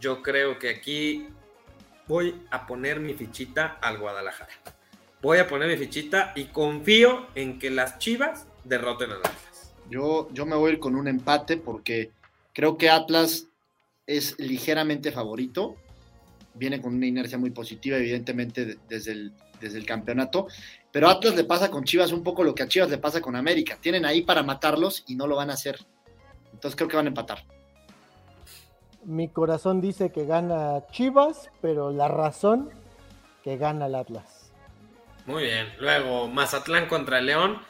[0.00, 1.28] yo creo que aquí
[2.08, 4.52] voy a poner mi fichita al Guadalajara.
[5.22, 9.74] Voy a poner mi fichita y confío en que las chivas derroten a las Atlas.
[9.88, 12.10] Yo, yo me voy a ir con un empate porque
[12.52, 13.46] creo que Atlas
[14.06, 15.76] es ligeramente favorito.
[16.54, 20.48] Viene con una inercia muy positiva, evidentemente, de- desde el, desde el campeonato.
[20.90, 23.20] Pero a Atlas le pasa con Chivas un poco lo que a Chivas le pasa
[23.20, 23.78] con América.
[23.80, 25.78] Tienen ahí para matarlos y no lo van a hacer.
[26.52, 27.44] Entonces creo que van a empatar.
[29.04, 32.70] Mi corazón dice que gana Chivas, pero la razón
[33.42, 34.31] que gana el Atlas.
[35.26, 35.72] Muy bien.
[35.78, 37.60] Luego, Mazatlán contra León.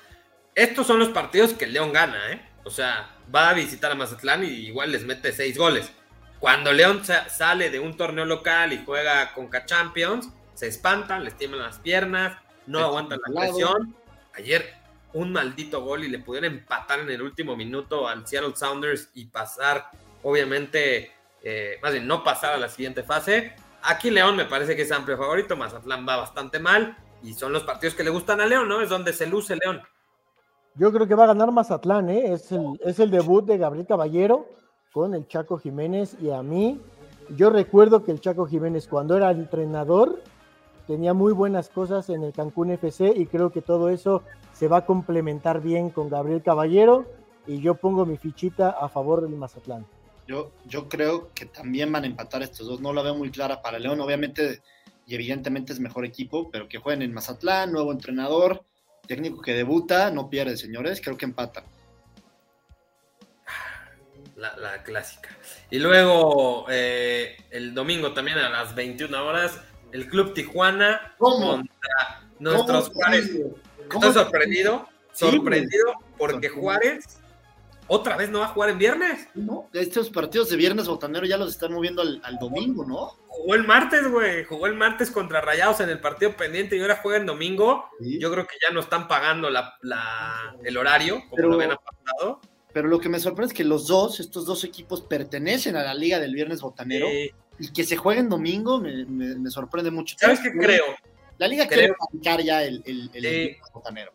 [0.55, 2.48] Estos son los partidos que el León gana, ¿eh?
[2.64, 5.90] O sea, va a visitar a Mazatlán y igual les mete seis goles.
[6.38, 11.36] Cuando León sa- sale de un torneo local y juega con Champions, se espantan, les
[11.36, 12.36] tiemblan las piernas,
[12.66, 13.96] no aguantan la presión.
[14.34, 14.74] Ayer
[15.12, 19.26] un maldito gol y le pudieron empatar en el último minuto al Seattle Sounders y
[19.26, 19.90] pasar,
[20.22, 23.55] obviamente, eh, más bien no pasar a la siguiente fase.
[23.82, 27.64] Aquí León me parece que es amplio favorito, Mazatlán va bastante mal y son los
[27.64, 28.81] partidos que le gustan a León, ¿no?
[28.81, 29.81] Es donde se luce León.
[30.75, 32.33] Yo creo que va a ganar Mazatlán, ¿eh?
[32.33, 34.47] es, el, es el debut de Gabriel Caballero
[34.93, 36.81] con el Chaco Jiménez y a mí,
[37.37, 40.23] yo recuerdo que el Chaco Jiménez cuando era entrenador
[40.87, 44.79] tenía muy buenas cosas en el Cancún FC y creo que todo eso se va
[44.79, 47.05] a complementar bien con Gabriel Caballero
[47.47, 49.87] y yo pongo mi fichita a favor del Mazatlán.
[50.27, 52.81] Yo, yo creo que también van a empatar estos dos.
[52.81, 54.01] No la veo muy clara para León.
[54.01, 54.62] Obviamente
[55.12, 58.64] y evidentemente es mejor equipo, pero que jueguen en Mazatlán, nuevo entrenador,
[59.06, 61.02] técnico que debuta, no pierde, señores.
[61.02, 61.64] Creo que empatan.
[64.36, 65.28] La, la clásica.
[65.70, 69.60] Y luego eh, el domingo también a las 21 horas,
[69.92, 71.50] el Club Tijuana ¿Cómo?
[71.50, 73.00] contra nuestros ¿Cómo?
[73.02, 73.30] Juárez.
[73.90, 74.06] ¿Cómo?
[74.06, 76.54] Estoy sorprendido, Sí, sorprendido porque Sorprendido.
[76.62, 77.18] Juárez
[77.86, 79.28] otra vez no va a jugar en viernes.
[79.34, 79.68] ¿No?
[79.74, 83.22] Estos partidos de viernes botanero ya los están moviendo al, al domingo, ¿no?
[83.35, 84.45] Jugó el martes, güey.
[84.45, 87.89] Jugó el martes contra Rayados en el partido pendiente y ahora juega el domingo.
[88.01, 88.18] Sí.
[88.20, 91.76] Yo creo que ya no están pagando la, la- el horario como Pero- lo habían
[91.78, 92.41] pasado.
[92.72, 95.93] Pero lo que me sorprende es que los dos, estos dos equipos, pertenecen a la
[95.95, 97.07] liga del viernes botanero
[97.59, 100.16] y que se jueguen domingo me, me- me sorprende mucho.
[100.18, 100.85] ¿Sabes qué creo?
[101.39, 103.28] La liga Creo- quiere fabricar ya el, el, el Sí.
[103.28, 104.12] viernes botanero.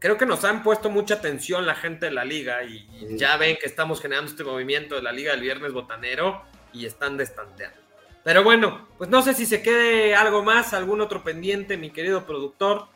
[0.00, 3.16] creo que nos han puesto mucha atención la gente de la liga y, y Sí.
[3.18, 6.42] ya ven que estamos generando este movimiento de la liga del viernes botanero
[6.74, 7.78] y están destanteando.
[8.24, 12.24] Pero bueno, pues no sé si se quede algo más, algún otro pendiente, mi querido
[12.24, 12.86] productor.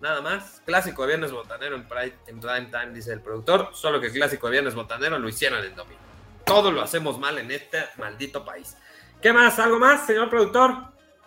[0.00, 0.62] Nada más.
[0.64, 3.68] Clásico de viernes botanero en prime, en prime time, dice el productor.
[3.72, 6.00] Solo que el clásico de viernes botanero lo hicieron el domingo.
[6.44, 8.76] Todo lo hacemos mal en este maldito país.
[9.20, 9.58] ¿Qué más?
[9.58, 10.74] ¿Algo más, señor productor?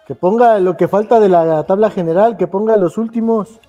[0.08, 3.60] Que ponga lo que falta de la tabla general, que ponga los últimos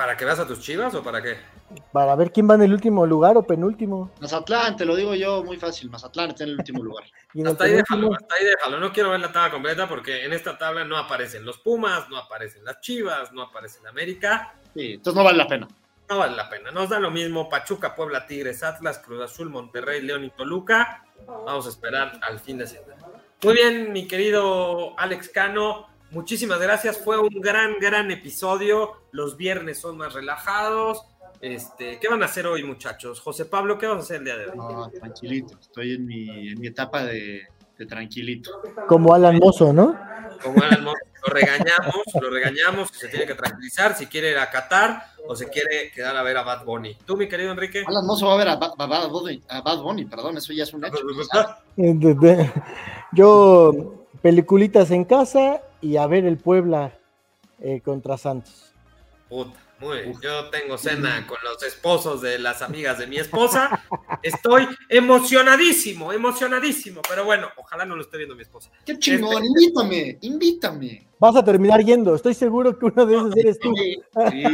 [0.00, 1.36] ¿Para que veas a tus chivas o para qué?
[1.92, 4.10] Para ver quién va en el último lugar o penúltimo.
[4.20, 5.90] Mazatlán, te lo digo yo muy fácil.
[5.90, 7.04] Mazatlán está en el último lugar.
[7.34, 8.80] El Hasta ahí déjalo, hasta ahí déjalo.
[8.80, 12.16] No quiero ver la tabla completa porque en esta tabla no aparecen los Pumas, no
[12.16, 14.54] aparecen las Chivas, no aparece el América.
[14.74, 15.68] Sí, entonces no vale la pena.
[16.08, 16.72] No vale la pena.
[16.72, 21.04] Nos da lo mismo Pachuca, Puebla, Tigres, Atlas, Cruz Azul, Monterrey, León y Toluca.
[21.24, 22.96] Vamos a esperar al fin de semana.
[23.42, 25.86] Muy bien, mi querido Alex Cano.
[26.10, 26.98] muchísimas gracias.
[26.98, 29.02] Fue un gran, gran episodio.
[29.12, 31.06] Los viernes son más relajados.
[31.40, 33.20] Este, ¿Qué van a hacer hoy, muchachos?
[33.20, 34.56] José Pablo, ¿qué vas a hacer el día de hoy?
[34.58, 37.42] No, tranquilito, estoy en mi, en mi etapa de,
[37.78, 38.60] de tranquilito.
[38.86, 39.98] Como Alan Mozo, ¿no?
[40.42, 44.50] Como Alan Mozo, lo regañamos, lo regañamos, se tiene que tranquilizar si quiere ir a
[44.50, 46.96] Qatar o se quiere quedar a ver a Bad Bunny.
[47.06, 47.84] ¿Tú, mi querido Enrique?
[47.86, 50.52] Alan Mozo va a ver a, Ba- a Bad Bunny, a Bad Bunny, perdón, eso
[50.52, 50.98] ya es un hecho.
[53.12, 56.92] Yo, peliculitas en casa y a ver el Puebla
[57.60, 58.72] eh, contra Santos.
[59.28, 60.20] Puta, muy bien.
[60.20, 63.82] Yo tengo cena con los esposos de las amigas de mi esposa.
[64.22, 67.00] Estoy emocionadísimo, emocionadísimo.
[67.08, 68.70] Pero bueno, ojalá no lo esté viendo mi esposa.
[68.84, 69.42] ¡Qué chingón!
[69.44, 71.06] Invítame, invítame.
[71.18, 73.74] Vas a terminar yendo, estoy seguro que uno de esos eres tú.
[73.76, 74.00] Sí,
[74.30, 74.44] sí,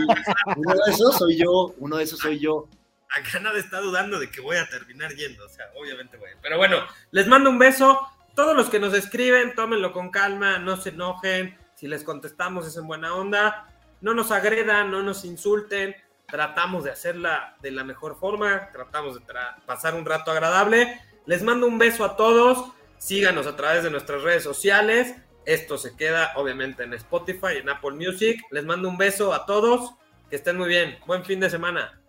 [0.56, 2.68] uno de esos soy yo, uno de esos soy yo.
[3.08, 5.44] Acá nadie está dudando de que voy a terminar yendo.
[5.44, 6.30] O sea, obviamente voy.
[6.42, 6.78] Pero bueno,
[7.10, 8.00] les mando un beso.
[8.34, 11.56] Todos los que nos escriben, tómenlo con calma, no se enojen.
[11.74, 13.72] Si les contestamos es en buena onda.
[14.06, 15.96] No nos agredan, no nos insulten.
[16.28, 18.70] Tratamos de hacerla de la mejor forma.
[18.70, 19.22] Tratamos de
[19.66, 21.00] pasar un rato agradable.
[21.24, 22.70] Les mando un beso a todos.
[22.98, 25.16] Síganos a través de nuestras redes sociales.
[25.44, 28.40] Esto se queda obviamente en Spotify, en Apple Music.
[28.52, 29.94] Les mando un beso a todos.
[30.30, 31.00] Que estén muy bien.
[31.04, 32.00] Buen fin de semana.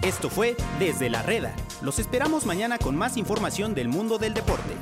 [0.00, 1.54] Esto fue Desde la Reda.
[1.82, 4.72] Los esperamos mañana con más información del mundo del deporte.